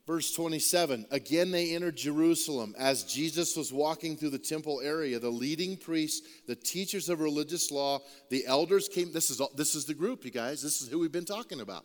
Verse 0.09 0.33
27 0.33 1.05
Again, 1.11 1.51
they 1.51 1.75
entered 1.75 1.95
Jerusalem. 1.95 2.75
As 2.79 3.05
Jesus 3.05 3.55
was 3.55 3.75
walking 3.75 4.17
through 4.17 4.31
the 4.31 4.39
temple 4.39 4.81
area, 4.81 5.19
the 5.19 5.29
leading 5.29 5.77
priests, 5.77 6.27
the 6.47 6.57
teachers 6.57 7.11
of 7.11 7.21
religious 7.21 7.71
law, 7.71 8.01
the 8.31 8.47
elders 8.47 8.89
came. 8.89 9.13
This 9.13 9.29
is, 9.29 9.43
this 9.55 9.75
is 9.75 9.85
the 9.85 9.93
group, 9.93 10.25
you 10.25 10.31
guys. 10.31 10.63
This 10.63 10.81
is 10.81 10.89
who 10.89 10.99
we've 10.99 11.13
been 11.13 11.27
talking 11.27 11.61
about. 11.61 11.85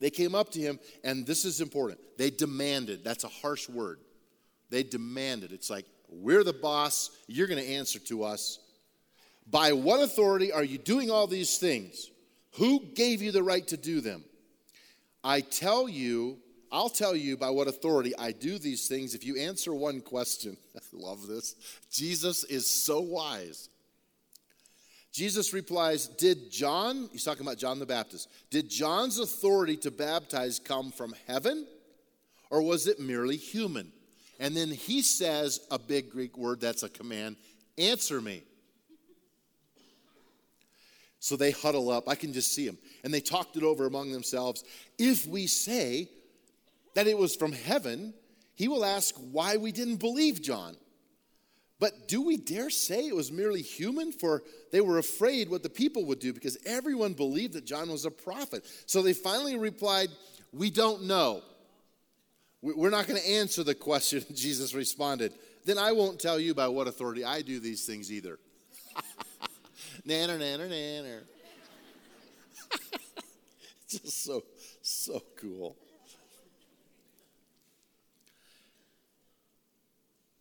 They 0.00 0.10
came 0.10 0.34
up 0.34 0.50
to 0.52 0.60
him, 0.60 0.78
and 1.04 1.26
this 1.26 1.44
is 1.44 1.60
important. 1.60 2.00
They 2.16 2.30
demanded. 2.30 3.04
That's 3.04 3.24
a 3.24 3.28
harsh 3.28 3.68
word. 3.68 3.98
They 4.70 4.82
demanded. 4.82 5.52
It's 5.52 5.70
like, 5.70 5.84
we're 6.08 6.44
the 6.44 6.52
boss. 6.52 7.10
You're 7.26 7.46
going 7.46 7.62
to 7.62 7.70
answer 7.70 7.98
to 8.00 8.24
us. 8.24 8.58
By 9.48 9.72
what 9.72 10.02
authority 10.02 10.52
are 10.52 10.64
you 10.64 10.78
doing 10.78 11.10
all 11.10 11.26
these 11.26 11.58
things? 11.58 12.10
Who 12.54 12.80
gave 12.94 13.22
you 13.22 13.32
the 13.32 13.42
right 13.42 13.66
to 13.68 13.76
do 13.76 14.00
them? 14.00 14.24
I 15.22 15.40
tell 15.40 15.88
you, 15.88 16.38
I'll 16.72 16.88
tell 16.88 17.14
you 17.14 17.36
by 17.36 17.50
what 17.50 17.68
authority 17.68 18.12
I 18.16 18.32
do 18.32 18.58
these 18.58 18.88
things 18.88 19.14
if 19.14 19.24
you 19.24 19.36
answer 19.36 19.74
one 19.74 20.00
question. 20.00 20.56
I 20.76 20.80
love 20.92 21.26
this. 21.26 21.56
Jesus 21.90 22.44
is 22.44 22.66
so 22.66 23.00
wise. 23.00 23.68
Jesus 25.12 25.52
replies, 25.52 26.06
Did 26.06 26.50
John, 26.50 27.08
he's 27.12 27.24
talking 27.24 27.42
about 27.44 27.58
John 27.58 27.78
the 27.78 27.86
Baptist, 27.86 28.28
did 28.50 28.70
John's 28.70 29.18
authority 29.18 29.76
to 29.78 29.90
baptize 29.90 30.58
come 30.58 30.92
from 30.92 31.14
heaven 31.26 31.66
or 32.50 32.62
was 32.62 32.86
it 32.86 33.00
merely 33.00 33.36
human? 33.36 33.92
And 34.38 34.56
then 34.56 34.68
he 34.70 35.02
says 35.02 35.60
a 35.70 35.78
big 35.78 36.10
Greek 36.10 36.38
word 36.38 36.60
that's 36.60 36.82
a 36.82 36.88
command 36.88 37.36
answer 37.78 38.20
me. 38.20 38.42
So 41.18 41.36
they 41.36 41.50
huddle 41.50 41.90
up. 41.90 42.08
I 42.08 42.14
can 42.14 42.32
just 42.32 42.54
see 42.54 42.66
them. 42.66 42.78
And 43.04 43.12
they 43.12 43.20
talked 43.20 43.56
it 43.56 43.62
over 43.62 43.86
among 43.86 44.10
themselves. 44.10 44.64
If 44.98 45.26
we 45.26 45.46
say 45.46 46.08
that 46.94 47.06
it 47.06 47.16
was 47.16 47.36
from 47.36 47.52
heaven, 47.52 48.14
he 48.54 48.68
will 48.68 48.84
ask 48.84 49.14
why 49.30 49.58
we 49.58 49.70
didn't 49.70 49.96
believe 49.96 50.40
John. 50.40 50.76
But 51.80 52.08
do 52.08 52.20
we 52.20 52.36
dare 52.36 52.68
say 52.68 53.08
it 53.08 53.16
was 53.16 53.32
merely 53.32 53.62
human? 53.62 54.12
For 54.12 54.44
they 54.70 54.82
were 54.82 54.98
afraid 54.98 55.48
what 55.48 55.62
the 55.62 55.70
people 55.70 56.04
would 56.04 56.20
do 56.20 56.34
because 56.34 56.58
everyone 56.66 57.14
believed 57.14 57.54
that 57.54 57.64
John 57.64 57.90
was 57.90 58.04
a 58.04 58.10
prophet. 58.10 58.66
So 58.84 59.00
they 59.00 59.14
finally 59.14 59.56
replied, 59.56 60.10
We 60.52 60.70
don't 60.70 61.04
know. 61.04 61.42
We're 62.60 62.90
not 62.90 63.06
going 63.06 63.18
to 63.18 63.26
answer 63.26 63.64
the 63.64 63.74
question. 63.74 64.22
Jesus 64.34 64.74
responded, 64.74 65.32
Then 65.64 65.78
I 65.78 65.92
won't 65.92 66.20
tell 66.20 66.38
you 66.38 66.54
by 66.54 66.68
what 66.68 66.86
authority 66.86 67.24
I 67.24 67.40
do 67.40 67.58
these 67.58 67.86
things 67.86 68.12
either. 68.12 68.38
nanner, 70.06 70.38
nanner, 70.38 70.68
nanner. 70.68 71.22
Just 73.88 74.22
so, 74.22 74.44
so 74.82 75.22
cool. 75.36 75.78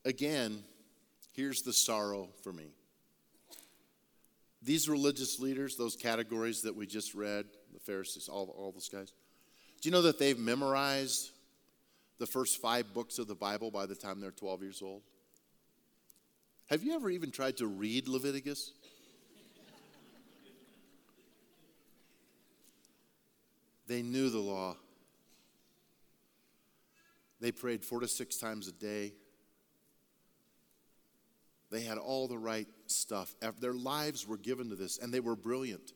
Again, 0.04 0.64
Here's 1.40 1.62
the 1.62 1.72
sorrow 1.72 2.28
for 2.44 2.52
me. 2.52 2.66
These 4.62 4.90
religious 4.90 5.40
leaders, 5.40 5.78
those 5.78 5.96
categories 5.96 6.64
that 6.64 6.76
we 6.76 6.86
just 6.86 7.16
read, 7.16 7.46
the 7.72 7.80
Pharisees, 7.80 8.28
all, 8.28 8.54
all 8.58 8.74
those 8.74 8.90
guys, 8.90 9.14
do 9.80 9.88
you 9.88 9.92
know 9.94 10.02
that 10.02 10.20
they've 10.20 10.38
memorized 10.38 11.32
the 12.18 12.26
first 12.26 12.62
five 12.62 12.94
books 12.94 13.20
of 13.20 13.30
the 13.30 13.36
Bible 13.36 13.72
by 13.72 13.86
the 13.86 13.96
time 13.96 14.20
they're 14.20 14.32
12 14.32 14.64
years 14.64 14.82
old? 14.82 15.02
Have 16.66 16.84
you 16.84 16.94
ever 16.94 17.10
even 17.10 17.32
tried 17.32 17.56
to 17.56 17.68
read 17.68 18.10
Leviticus? 18.10 18.74
they 23.88 24.02
knew 24.02 24.30
the 24.30 24.40
law. 24.40 24.76
They 27.40 27.54
prayed 27.54 27.86
four 27.86 28.02
to 28.02 28.10
six 28.10 28.36
times 28.36 28.68
a 28.68 28.74
day. 28.74 29.14
They 31.72 31.82
had 31.82 31.98
all 31.98 32.28
the 32.28 32.38
right 32.38 32.68
stuff. 32.88 33.36
Their 33.60 33.74
lives 33.74 34.28
were 34.28 34.38
given 34.38 34.70
to 34.70 34.76
this, 34.76 34.98
and 34.98 35.14
they 35.14 35.20
were 35.20 35.36
brilliant. 35.36 35.94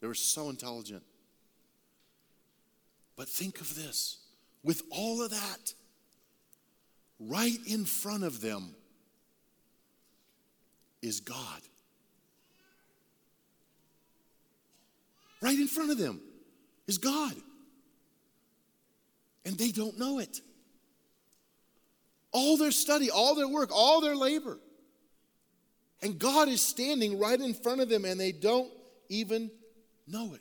They 0.00 0.06
were 0.06 0.14
so 0.14 0.48
intelligent. 0.48 1.02
But 3.16 3.28
think 3.28 3.60
of 3.60 3.74
this 3.74 4.18
with 4.64 4.82
all 4.90 5.22
of 5.22 5.30
that, 5.30 5.74
right 7.18 7.58
in 7.66 7.84
front 7.84 8.24
of 8.24 8.40
them 8.40 8.74
is 11.02 11.20
God. 11.20 11.60
Right 15.40 15.58
in 15.58 15.68
front 15.68 15.90
of 15.90 15.98
them 15.98 16.20
is 16.86 16.98
God. 16.98 17.34
And 19.44 19.56
they 19.56 19.70
don't 19.70 19.98
know 19.98 20.18
it. 20.18 20.40
All 22.32 22.56
their 22.56 22.72
study, 22.72 23.10
all 23.10 23.34
their 23.34 23.48
work, 23.48 23.70
all 23.72 24.00
their 24.00 24.16
labor 24.16 24.58
and 26.02 26.18
God 26.18 26.48
is 26.48 26.62
standing 26.62 27.18
right 27.18 27.38
in 27.38 27.54
front 27.54 27.80
of 27.80 27.88
them 27.88 28.04
and 28.04 28.18
they 28.18 28.32
don't 28.32 28.70
even 29.08 29.50
know 30.06 30.34
it. 30.34 30.40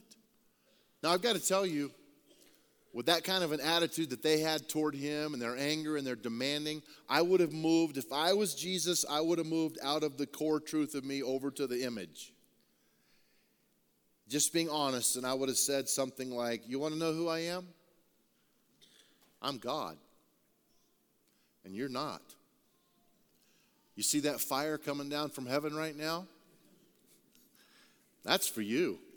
Now, 1.03 1.11
I've 1.11 1.21
got 1.21 1.35
to 1.35 1.45
tell 1.45 1.65
you, 1.65 1.91
with 2.93 3.05
that 3.05 3.23
kind 3.23 3.43
of 3.43 3.51
an 3.51 3.59
attitude 3.61 4.09
that 4.09 4.23
they 4.23 4.39
had 4.39 4.67
toward 4.67 4.95
him 4.95 5.33
and 5.33 5.41
their 5.41 5.55
anger 5.55 5.95
and 5.95 6.05
their 6.05 6.15
demanding, 6.15 6.81
I 7.07 7.21
would 7.21 7.39
have 7.39 7.53
moved, 7.53 7.97
if 7.97 8.11
I 8.11 8.33
was 8.33 8.55
Jesus, 8.55 9.05
I 9.09 9.21
would 9.21 9.37
have 9.37 9.47
moved 9.47 9.77
out 9.83 10.03
of 10.03 10.17
the 10.17 10.25
core 10.25 10.59
truth 10.59 10.95
of 10.95 11.05
me 11.05 11.21
over 11.21 11.51
to 11.51 11.67
the 11.67 11.83
image. 11.83 12.33
Just 14.27 14.53
being 14.53 14.69
honest, 14.69 15.17
and 15.17 15.25
I 15.25 15.33
would 15.33 15.49
have 15.49 15.57
said 15.57 15.87
something 15.87 16.31
like, 16.31 16.67
You 16.67 16.79
want 16.79 16.93
to 16.93 16.99
know 16.99 17.13
who 17.13 17.27
I 17.27 17.39
am? 17.39 17.67
I'm 19.41 19.57
God, 19.57 19.97
and 21.63 21.75
you're 21.75 21.89
not. 21.89 22.21
You 23.99 24.03
see 24.03 24.21
that 24.21 24.39
fire 24.39 24.77
coming 24.77 25.09
down 25.09 25.29
from 25.29 25.45
heaven 25.45 25.75
right 25.75 25.93
now? 25.93 26.25
That's 28.23 28.47
for 28.47 28.61
you. 28.61 28.97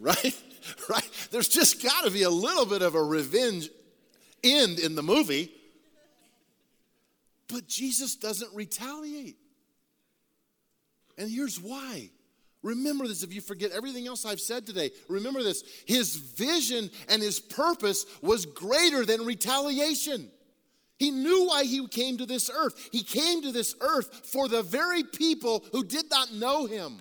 Right? 0.00 0.34
Right? 0.88 1.28
There's 1.30 1.48
just 1.48 1.82
got 1.82 2.04
to 2.04 2.10
be 2.10 2.22
a 2.22 2.30
little 2.30 2.64
bit 2.64 2.80
of 2.80 2.94
a 2.94 3.02
revenge 3.02 3.68
end 4.42 4.78
in 4.78 4.94
the 4.94 5.02
movie. 5.02 5.52
But 7.48 7.68
Jesus 7.68 8.16
doesn't 8.16 8.54
retaliate. 8.54 9.36
And 11.18 11.30
here's 11.30 11.60
why. 11.60 12.08
Remember 12.62 13.06
this 13.06 13.22
if 13.22 13.34
you 13.34 13.42
forget 13.42 13.72
everything 13.72 14.06
else 14.06 14.24
I've 14.24 14.40
said 14.40 14.66
today. 14.66 14.92
Remember 15.08 15.42
this. 15.42 15.64
His 15.84 16.16
vision 16.16 16.90
and 17.10 17.20
his 17.20 17.40
purpose 17.40 18.06
was 18.22 18.46
greater 18.46 19.04
than 19.04 19.26
retaliation. 19.26 20.30
He 20.98 21.10
knew 21.10 21.46
why 21.46 21.64
he 21.64 21.86
came 21.88 22.18
to 22.18 22.26
this 22.26 22.50
earth. 22.50 22.88
He 22.92 23.02
came 23.02 23.42
to 23.42 23.52
this 23.52 23.74
earth 23.80 24.26
for 24.26 24.48
the 24.48 24.62
very 24.62 25.02
people 25.02 25.64
who 25.72 25.84
did 25.84 26.10
not 26.10 26.32
know 26.32 26.66
him. 26.66 27.00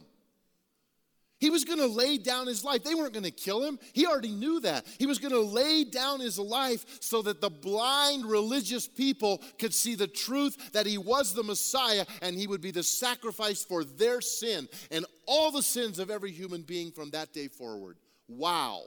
He 1.41 1.49
was 1.49 1.65
going 1.65 1.79
to 1.79 1.87
lay 1.87 2.19
down 2.19 2.45
his 2.45 2.63
life. 2.63 2.83
They 2.83 2.93
weren't 2.93 3.13
going 3.13 3.25
to 3.25 3.31
kill 3.31 3.63
him. 3.63 3.79
He 3.93 4.05
already 4.05 4.29
knew 4.29 4.59
that. 4.59 4.85
He 4.99 5.07
was 5.07 5.17
going 5.17 5.33
to 5.33 5.41
lay 5.41 5.83
down 5.83 6.19
his 6.19 6.37
life 6.37 6.85
so 7.01 7.23
that 7.23 7.41
the 7.41 7.49
blind 7.49 8.27
religious 8.27 8.87
people 8.87 9.41
could 9.57 9.73
see 9.73 9.95
the 9.95 10.05
truth 10.05 10.71
that 10.73 10.85
he 10.85 10.99
was 10.99 11.33
the 11.33 11.41
Messiah 11.41 12.05
and 12.21 12.35
he 12.35 12.45
would 12.45 12.61
be 12.61 12.69
the 12.69 12.83
sacrifice 12.83 13.65
for 13.65 13.83
their 13.83 14.21
sin 14.21 14.69
and 14.91 15.03
all 15.25 15.49
the 15.51 15.63
sins 15.63 15.97
of 15.97 16.11
every 16.11 16.31
human 16.31 16.61
being 16.61 16.91
from 16.91 17.09
that 17.09 17.33
day 17.33 17.47
forward. 17.47 17.97
Wow. 18.27 18.83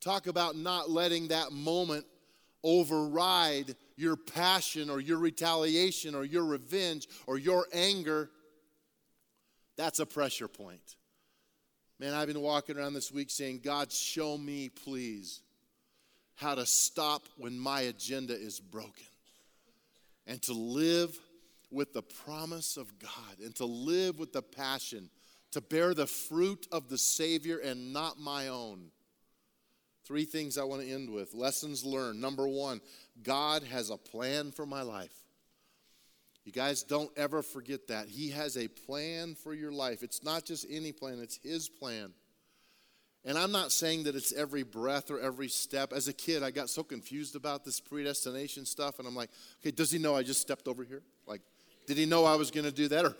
Talk 0.00 0.28
about 0.28 0.56
not 0.56 0.88
letting 0.88 1.28
that 1.28 1.52
moment 1.52 2.06
override 2.62 3.74
your 3.96 4.16
passion 4.16 4.90
or 4.90 5.00
your 5.00 5.18
retaliation 5.18 6.14
or 6.14 6.24
your 6.24 6.44
revenge 6.44 7.08
or 7.26 7.38
your 7.38 7.66
anger, 7.72 8.30
that's 9.76 9.98
a 9.98 10.06
pressure 10.06 10.48
point. 10.48 10.96
Man, 11.98 12.12
I've 12.12 12.28
been 12.28 12.42
walking 12.42 12.76
around 12.76 12.94
this 12.94 13.10
week 13.10 13.30
saying, 13.30 13.60
God, 13.64 13.90
show 13.90 14.36
me, 14.36 14.68
please, 14.68 15.40
how 16.34 16.54
to 16.54 16.66
stop 16.66 17.28
when 17.38 17.58
my 17.58 17.82
agenda 17.82 18.34
is 18.34 18.60
broken 18.60 19.06
and 20.26 20.42
to 20.42 20.52
live 20.52 21.18
with 21.70 21.92
the 21.92 22.02
promise 22.02 22.76
of 22.76 22.98
God 22.98 23.40
and 23.42 23.54
to 23.56 23.64
live 23.64 24.18
with 24.18 24.32
the 24.32 24.42
passion 24.42 25.08
to 25.52 25.60
bear 25.62 25.94
the 25.94 26.06
fruit 26.06 26.66
of 26.70 26.88
the 26.88 26.98
Savior 26.98 27.58
and 27.58 27.92
not 27.92 28.18
my 28.20 28.48
own. 28.48 28.90
Three 30.06 30.24
things 30.24 30.56
I 30.56 30.64
want 30.64 30.82
to 30.82 30.88
end 30.88 31.10
with. 31.10 31.34
Lessons 31.34 31.84
learned. 31.84 32.20
Number 32.20 32.46
one, 32.46 32.80
God 33.22 33.64
has 33.64 33.90
a 33.90 33.96
plan 33.96 34.52
for 34.52 34.64
my 34.64 34.82
life. 34.82 35.12
You 36.44 36.52
guys 36.52 36.84
don't 36.84 37.10
ever 37.16 37.42
forget 37.42 37.88
that. 37.88 38.06
He 38.06 38.30
has 38.30 38.56
a 38.56 38.68
plan 38.68 39.34
for 39.34 39.52
your 39.52 39.72
life. 39.72 40.04
It's 40.04 40.22
not 40.22 40.44
just 40.44 40.64
any 40.70 40.92
plan, 40.92 41.18
it's 41.20 41.40
His 41.42 41.68
plan. 41.68 42.12
And 43.24 43.36
I'm 43.36 43.50
not 43.50 43.72
saying 43.72 44.04
that 44.04 44.14
it's 44.14 44.32
every 44.32 44.62
breath 44.62 45.10
or 45.10 45.18
every 45.18 45.48
step. 45.48 45.92
As 45.92 46.06
a 46.06 46.12
kid, 46.12 46.44
I 46.44 46.52
got 46.52 46.70
so 46.70 46.84
confused 46.84 47.34
about 47.34 47.64
this 47.64 47.80
predestination 47.80 48.64
stuff, 48.64 49.00
and 49.00 49.08
I'm 49.08 49.16
like, 49.16 49.30
okay, 49.60 49.72
does 49.72 49.90
He 49.90 49.98
know 49.98 50.14
I 50.14 50.22
just 50.22 50.40
stepped 50.40 50.68
over 50.68 50.84
here? 50.84 51.02
Like, 51.26 51.40
did 51.88 51.96
He 51.96 52.06
know 52.06 52.24
I 52.24 52.36
was 52.36 52.52
going 52.52 52.64
to 52.64 52.72
do 52.72 52.86
that? 52.86 53.04
Or 53.04 53.16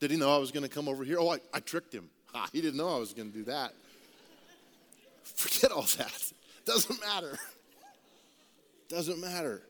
did 0.00 0.10
He 0.10 0.16
know 0.16 0.34
I 0.34 0.38
was 0.38 0.50
going 0.50 0.62
to 0.62 0.70
come 0.70 0.88
over 0.88 1.04
here? 1.04 1.18
Oh, 1.20 1.28
I, 1.28 1.40
I 1.52 1.60
tricked 1.60 1.92
Him. 1.92 2.08
Ha, 2.32 2.48
he 2.52 2.62
didn't 2.62 2.78
know 2.78 2.88
I 2.88 2.98
was 2.98 3.12
going 3.12 3.30
to 3.30 3.36
do 3.36 3.44
that. 3.44 3.74
Forget 5.34 5.72
all 5.72 5.82
that. 5.82 6.32
Doesn't 6.64 7.00
matter. 7.00 7.38
Doesn't 8.88 9.20
matter. 9.20 9.62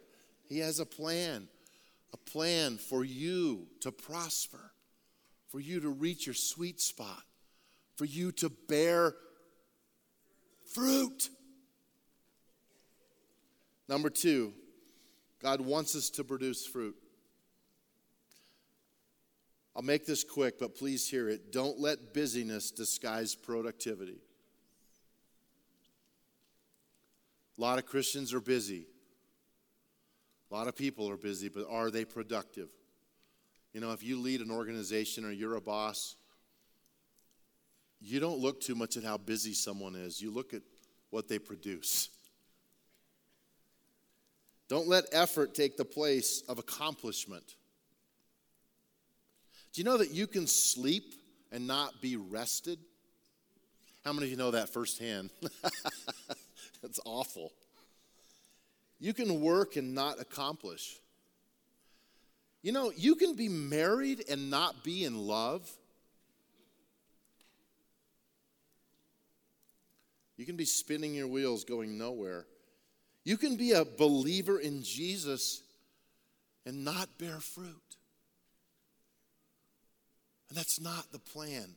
He 0.49 0.59
has 0.59 0.81
a 0.81 0.87
plan, 0.87 1.47
a 2.13 2.17
plan 2.17 2.79
for 2.79 3.05
you 3.05 3.67
to 3.81 3.93
prosper, 3.93 4.73
for 5.49 5.61
you 5.61 5.81
to 5.81 5.89
reach 5.89 6.27
your 6.27 6.35
sweet 6.35 6.81
spot, 6.81 7.23
for 7.97 8.05
you 8.05 8.33
to 8.33 8.51
bear 8.69 9.15
fruit. 10.73 11.29
Number 13.89 14.11
two, 14.11 14.53
God 15.43 15.61
wants 15.61 15.97
us 15.97 16.11
to 16.11 16.25
produce 16.25 16.67
fruit. 16.67 16.97
I'll 19.75 19.83
make 19.83 20.05
this 20.05 20.25
quick, 20.25 20.59
but 20.59 20.75
please 20.75 21.09
hear 21.09 21.29
it. 21.29 21.53
Don't 21.53 21.79
let 21.79 22.13
busyness 22.13 22.71
disguise 22.71 23.35
productivity. 23.35 24.19
A 27.61 27.63
lot 27.63 27.79
of 27.79 27.85
Christians 27.85 28.33
are 28.33 28.41
busy. 28.41 28.87
A 30.51 30.55
lot 30.55 30.67
of 30.67 30.75
people 30.75 31.11
are 31.11 31.19
busy, 31.19 31.51
but 31.51 31.67
are 31.69 31.91
they 31.91 32.07
productive? 32.07 32.71
You 33.75 33.83
know, 33.83 33.93
if 33.93 34.03
you 34.03 34.19
lead 34.19 34.41
an 34.41 34.51
organization 34.51 35.27
or 35.27 35.31
you're 35.31 35.57
a 35.57 35.61
boss, 35.61 36.17
you 38.01 38.19
don't 38.19 38.39
look 38.39 38.63
too 38.63 38.75
much 38.75 38.97
at 38.97 39.05
how 39.05 39.19
busy 39.19 39.53
someone 39.53 39.95
is. 39.95 40.23
You 40.23 40.31
look 40.31 40.55
at 40.55 40.63
what 41.11 41.29
they 41.29 41.39
produce. 41.39 42.09
Don't 44.71 44.89
let 44.89 45.05
effort 45.13 45.55
take 45.55 45.77
the 45.77 45.85
place 45.85 46.43
of 46.49 46.59
accomplishment. 46.59 47.57
Do 49.75 49.83
you 49.83 49.85
know 49.85 49.99
that 49.99 50.13
you 50.13 50.27
can 50.27 50.47
sleep 50.47 51.13
and 51.53 51.67
not 51.67 52.01
be 52.01 52.17
rested? 52.17 52.79
How 54.03 54.15
many 54.15 54.29
of 54.29 54.31
you 54.31 54.39
know 54.39 54.53
that 54.53 54.71
firsthand? 54.71 55.29
That's 56.83 57.01
awful. 57.05 57.53
You 58.99 59.15
can 59.15 59.41
work 59.41 59.77
and 59.77 59.95
not 59.95 60.21
accomplish. 60.21 60.97
You 62.63 62.73
know, 62.73 62.93
you 62.95 63.15
can 63.15 63.35
be 63.35 63.49
married 63.49 64.25
and 64.29 64.51
not 64.51 64.85
be 64.85 65.05
in 65.05 65.27
love. 65.27 65.71
You 70.37 70.47
can 70.47 70.57
be 70.57 70.65
spinning 70.65 71.15
your 71.15 71.29
wheels 71.29 71.65
going 71.65 71.99
nowhere. 71.99 72.47
You 73.25 73.37
can 73.37 73.57
be 73.57 73.73
a 73.73 73.85
believer 73.85 74.59
in 74.59 74.83
Jesus 74.83 75.63
and 76.65 76.85
not 76.85 77.09
bear 77.19 77.41
fruit. 77.41 77.97
And 80.49 80.59
that's 80.59 80.81
not 80.81 81.13
the 81.13 81.19
plan 81.19 81.75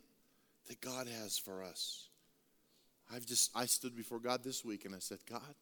that 0.68 0.82
God 0.82 1.08
has 1.08 1.38
for 1.38 1.64
us. 1.64 2.08
I've 3.12 3.26
just 3.26 3.52
I 3.56 3.66
stood 3.66 3.96
before 3.96 4.20
God 4.20 4.44
this 4.44 4.64
week 4.64 4.86
and 4.86 4.94
I 4.94 5.00
said, 5.00 5.20
God, 5.30 5.56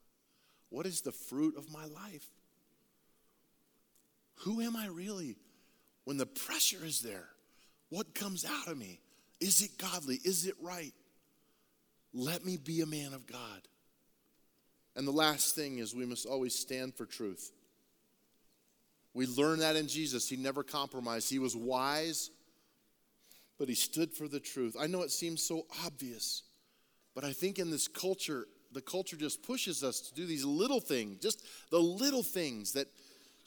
what 0.69 0.86
is 0.86 1.01
the 1.01 1.12
fruit 1.12 1.56
of 1.58 1.71
my 1.71 1.86
life? 1.86 2.25
Who 4.39 4.62
am 4.62 4.75
I 4.75 4.88
really? 4.88 5.38
When 6.06 6.17
the 6.17 6.25
pressure 6.25 6.84
is 6.84 7.01
there, 7.01 7.27
what 7.89 8.15
comes 8.15 8.45
out 8.45 8.67
of 8.67 8.77
me? 8.77 8.99
Is 9.39 9.62
it 9.62 9.77
godly? 9.77 10.19
Is 10.23 10.45
it 10.45 10.56
right? 10.62 10.93
Let 12.13 12.45
me 12.45 12.58
be 12.58 12.82
a 12.82 12.86
man 12.86 13.13
of 13.13 13.27
God. 13.27 13.62
And 14.95 15.08
the 15.08 15.12
last 15.12 15.56
thing 15.56 15.77
is 15.77 15.95
we 15.95 16.06
must 16.06 16.25
always 16.25 16.58
stand 16.58 16.95
for 16.95 17.06
truth. 17.06 17.51
We 19.13 19.27
learn 19.27 19.60
that 19.60 19.75
in 19.75 19.88
Jesus. 19.88 20.27
He 20.27 20.38
never 20.38 20.63
compromised. 20.63 21.30
He 21.30 21.39
was 21.39 21.56
wise, 21.56 22.30
but 23.58 23.67
he 23.67 23.75
stood 23.75 24.13
for 24.13 24.27
the 24.27 24.39
truth. 24.39 24.75
I 24.80 24.88
know 24.88 25.01
it 25.01 25.12
seems 25.12 25.43
so 25.43 25.65
obvious, 25.86 26.43
but 27.13 27.24
I 27.24 27.34
think 27.34 27.60
in 27.60 27.69
this 27.69 27.88
culture, 27.88 28.47
the 28.71 28.82
culture 28.82 29.17
just 29.17 29.43
pushes 29.43 29.84
us 29.84 30.00
to 30.02 30.13
do 30.13 30.26
these 30.26 30.45
little 30.45 30.80
things, 30.80 31.17
just 31.19 31.45
the 31.69 31.80
little 31.80 32.24
things 32.24 32.74
that, 32.74 32.88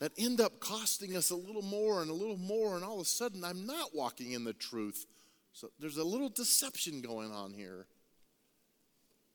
that 0.01 0.13
end 0.19 0.41
up 0.41 0.61
costing 0.61 1.17
us 1.17 1.31
a 1.31 1.37
little 1.37 1.63
more 1.63 2.03
and 2.03 2.11
a 2.11 2.15
little 2.15 2.37
more, 2.37 2.77
and 2.77 2.85
all 2.85 2.97
of 2.97 3.03
a 3.03 3.09
sudden 3.09 3.45
I'm 3.45 3.67
not 3.67 3.95
walking 3.95 4.33
in 4.33 4.45
the 4.45 4.53
truth. 4.53 5.07
So 5.53 5.71
there's 5.79 5.99
a 5.99 6.05
little 6.05 6.29
deception 6.29 7.01
going 7.01 7.33
on 7.33 7.53
here. 7.53 7.87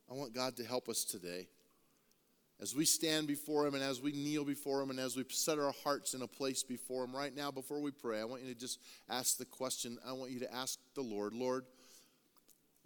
I 0.10 0.15
want 0.15 0.34
God 0.34 0.58
to 0.58 0.63
help 0.63 0.89
us 0.89 1.04
today. 1.04 1.48
As 2.62 2.76
we 2.76 2.84
stand 2.84 3.28
before 3.28 3.65
Him 3.65 3.76
and 3.76 3.84
as 3.84 4.02
we 4.02 4.12
kneel 4.12 4.44
before 4.44 4.82
Him 4.82 4.89
and 4.89 5.00
as 5.00 5.15
we 5.15 5.24
set 5.30 5.58
our 5.58 5.74
hearts 5.84 6.13
in 6.13 6.22
a 6.22 6.28
place 6.28 6.62
before 6.62 7.06
Him 7.06 7.15
right 7.15 7.34
now, 7.34 7.52
before 7.52 7.80
we 7.80 7.92
pray, 7.92 8.20
I 8.20 8.26
want 8.26 8.44
you 8.44 8.54
to 8.54 8.60
just 8.60 8.80
ask 9.10 9.38
the 9.38 9.46
question. 9.46 9.98
I 10.06 10.12
want 10.12 10.32
you 10.32 10.39
to 10.42 10.54
ask 10.54 10.78
the 10.94 11.02
Lord, 11.02 11.34
Lord, 11.34 11.65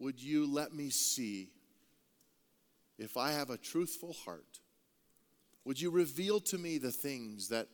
would 0.03 0.21
you 0.21 0.45
let 0.45 0.73
me 0.73 0.89
see 0.89 1.49
if 2.99 3.15
I 3.15 3.31
have 3.31 3.49
a 3.49 3.57
truthful 3.57 4.13
heart? 4.25 4.59
Would 5.65 5.79
you 5.79 5.91
reveal 5.91 6.41
to 6.41 6.57
me 6.57 6.77
the 6.77 6.91
things 6.91 7.47
that 7.49 7.67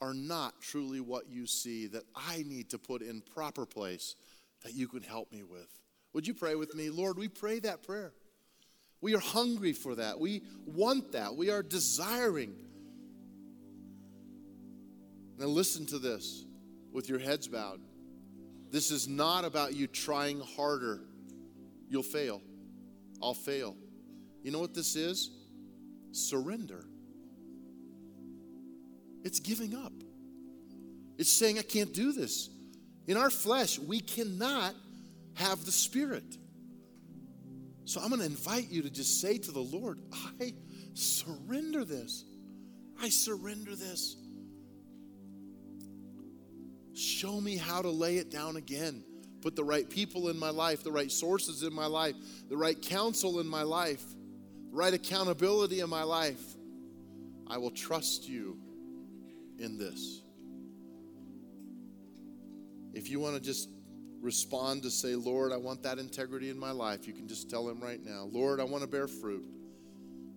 are 0.00 0.12
not 0.12 0.60
truly 0.60 1.00
what 1.00 1.30
you 1.30 1.46
see 1.46 1.86
that 1.86 2.02
I 2.14 2.44
need 2.46 2.70
to 2.70 2.78
put 2.78 3.00
in 3.00 3.22
proper 3.22 3.64
place 3.64 4.14
that 4.62 4.74
you 4.74 4.88
can 4.88 5.02
help 5.02 5.32
me 5.32 5.42
with? 5.42 5.68
Would 6.12 6.26
you 6.26 6.34
pray 6.34 6.54
with 6.54 6.74
me? 6.74 6.90
Lord, 6.90 7.16
we 7.16 7.28
pray 7.28 7.60
that 7.60 7.82
prayer. 7.82 8.12
We 9.00 9.14
are 9.14 9.20
hungry 9.20 9.72
for 9.72 9.94
that. 9.94 10.20
We 10.20 10.42
want 10.66 11.12
that. 11.12 11.34
We 11.34 11.50
are 11.50 11.62
desiring. 11.62 12.54
Now, 15.38 15.46
listen 15.46 15.86
to 15.86 15.98
this 15.98 16.44
with 16.92 17.08
your 17.08 17.18
heads 17.18 17.48
bowed. 17.48 17.80
This 18.70 18.90
is 18.90 19.08
not 19.08 19.44
about 19.44 19.74
you 19.74 19.86
trying 19.86 20.40
harder. 20.40 21.00
You'll 21.92 22.02
fail. 22.02 22.40
I'll 23.22 23.34
fail. 23.34 23.76
You 24.42 24.50
know 24.50 24.60
what 24.60 24.72
this 24.72 24.96
is? 24.96 25.30
Surrender. 26.10 26.86
It's 29.24 29.40
giving 29.40 29.74
up. 29.76 29.92
It's 31.18 31.30
saying, 31.30 31.58
I 31.58 31.62
can't 31.62 31.92
do 31.92 32.12
this. 32.12 32.48
In 33.06 33.18
our 33.18 33.28
flesh, 33.28 33.78
we 33.78 34.00
cannot 34.00 34.74
have 35.34 35.66
the 35.66 35.70
Spirit. 35.70 36.24
So 37.84 38.00
I'm 38.00 38.08
going 38.08 38.20
to 38.20 38.26
invite 38.26 38.70
you 38.70 38.80
to 38.80 38.90
just 38.90 39.20
say 39.20 39.36
to 39.36 39.52
the 39.52 39.60
Lord, 39.60 40.00
I 40.40 40.54
surrender 40.94 41.84
this. 41.84 42.24
I 43.02 43.10
surrender 43.10 43.76
this. 43.76 44.16
Show 46.94 47.38
me 47.38 47.58
how 47.58 47.82
to 47.82 47.90
lay 47.90 48.16
it 48.16 48.30
down 48.30 48.56
again. 48.56 49.04
Put 49.42 49.56
the 49.56 49.64
right 49.64 49.88
people 49.88 50.28
in 50.28 50.38
my 50.38 50.50
life, 50.50 50.84
the 50.84 50.92
right 50.92 51.10
sources 51.10 51.64
in 51.64 51.74
my 51.74 51.86
life, 51.86 52.14
the 52.48 52.56
right 52.56 52.80
counsel 52.80 53.40
in 53.40 53.46
my 53.46 53.62
life, 53.62 54.04
the 54.70 54.76
right 54.76 54.94
accountability 54.94 55.80
in 55.80 55.90
my 55.90 56.04
life. 56.04 56.40
I 57.48 57.58
will 57.58 57.72
trust 57.72 58.28
you 58.28 58.56
in 59.58 59.78
this. 59.78 60.22
If 62.94 63.10
you 63.10 63.18
want 63.18 63.34
to 63.34 63.40
just 63.40 63.68
respond 64.20 64.84
to 64.84 64.90
say, 64.90 65.16
Lord, 65.16 65.52
I 65.52 65.56
want 65.56 65.82
that 65.82 65.98
integrity 65.98 66.48
in 66.48 66.58
my 66.58 66.70
life, 66.70 67.08
you 67.08 67.12
can 67.12 67.26
just 67.26 67.50
tell 67.50 67.68
him 67.68 67.80
right 67.80 68.00
now, 68.02 68.28
Lord, 68.30 68.60
I 68.60 68.64
want 68.64 68.82
to 68.84 68.88
bear 68.88 69.08
fruit. 69.08 69.44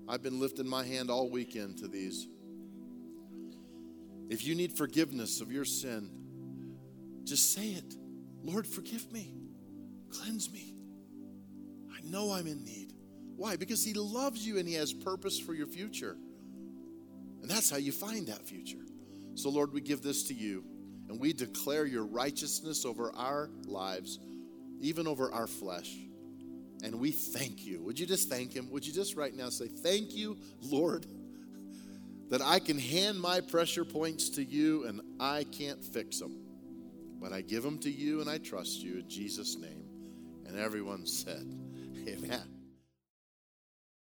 I've 0.10 0.24
been 0.24 0.40
lifting 0.40 0.68
my 0.68 0.84
hand 0.84 1.12
all 1.12 1.30
weekend 1.30 1.78
to 1.80 1.88
these. 1.88 2.28
If 4.30 4.44
you 4.46 4.56
need 4.56 4.74
forgiveness 4.76 5.42
of 5.42 5.52
your 5.52 5.66
sin, 5.66 6.10
just 7.24 7.54
say 7.54 7.70
it. 7.70 7.96
Lord, 8.46 8.68
forgive 8.68 9.12
me. 9.12 9.34
Cleanse 10.12 10.52
me. 10.52 10.74
I 11.92 12.08
know 12.08 12.32
I'm 12.32 12.46
in 12.46 12.64
need. 12.64 12.94
Why? 13.36 13.56
Because 13.56 13.84
He 13.84 13.94
loves 13.94 14.46
you 14.46 14.60
and 14.60 14.68
He 14.68 14.76
has 14.76 14.94
purpose 14.94 15.40
for 15.40 15.54
your 15.54 15.68
future. 15.68 16.16
And 17.42 17.50
that's 17.50 17.70
how 17.70 17.78
you 17.78 17.92
find 17.92 18.28
that 18.28 18.48
future. 18.48 18.86
So, 19.34 19.50
Lord, 19.50 19.74
we 19.74 19.82
give 19.82 20.02
this 20.02 20.24
to 20.26 20.34
you. 20.34 20.64
And 21.10 21.20
we 21.20 21.34
declare 21.34 21.86
your 21.86 22.06
righteousness 22.06 22.86
over 22.86 23.12
our 23.16 23.50
lives, 23.66 24.20
even 24.80 25.08
over 25.08 25.32
our 25.32 25.48
flesh. 25.48 25.96
And 26.84 27.00
we 27.00 27.12
thank 27.12 27.66
you. 27.66 27.82
Would 27.84 28.00
you 28.00 28.06
just 28.06 28.30
thank 28.30 28.54
him? 28.54 28.70
Would 28.72 28.86
you 28.86 28.94
just 28.94 29.16
right 29.16 29.34
now 29.34 29.50
say, 29.50 29.68
Thank 29.68 30.16
you, 30.16 30.38
Lord, 30.62 31.06
that 32.30 32.42
I 32.42 32.60
can 32.60 32.78
hand 32.78 33.20
my 33.20 33.42
pressure 33.42 33.86
points 33.86 34.30
to 34.32 34.44
you 34.44 34.86
and 34.86 35.02
I 35.20 35.46
can't 35.46 35.84
fix 35.84 36.20
them. 36.20 36.45
But 37.20 37.34
I 37.34 37.42
give 37.42 37.64
them 37.64 37.80
to 37.80 37.90
you 37.90 38.22
and 38.22 38.30
I 38.30 38.38
trust 38.38 38.82
you 38.82 39.00
in 39.00 39.10
Jesus' 39.10 39.58
name. 39.58 39.86
And 40.46 40.58
everyone 40.58 41.06
said, 41.06 41.46
Amen. 42.08 42.55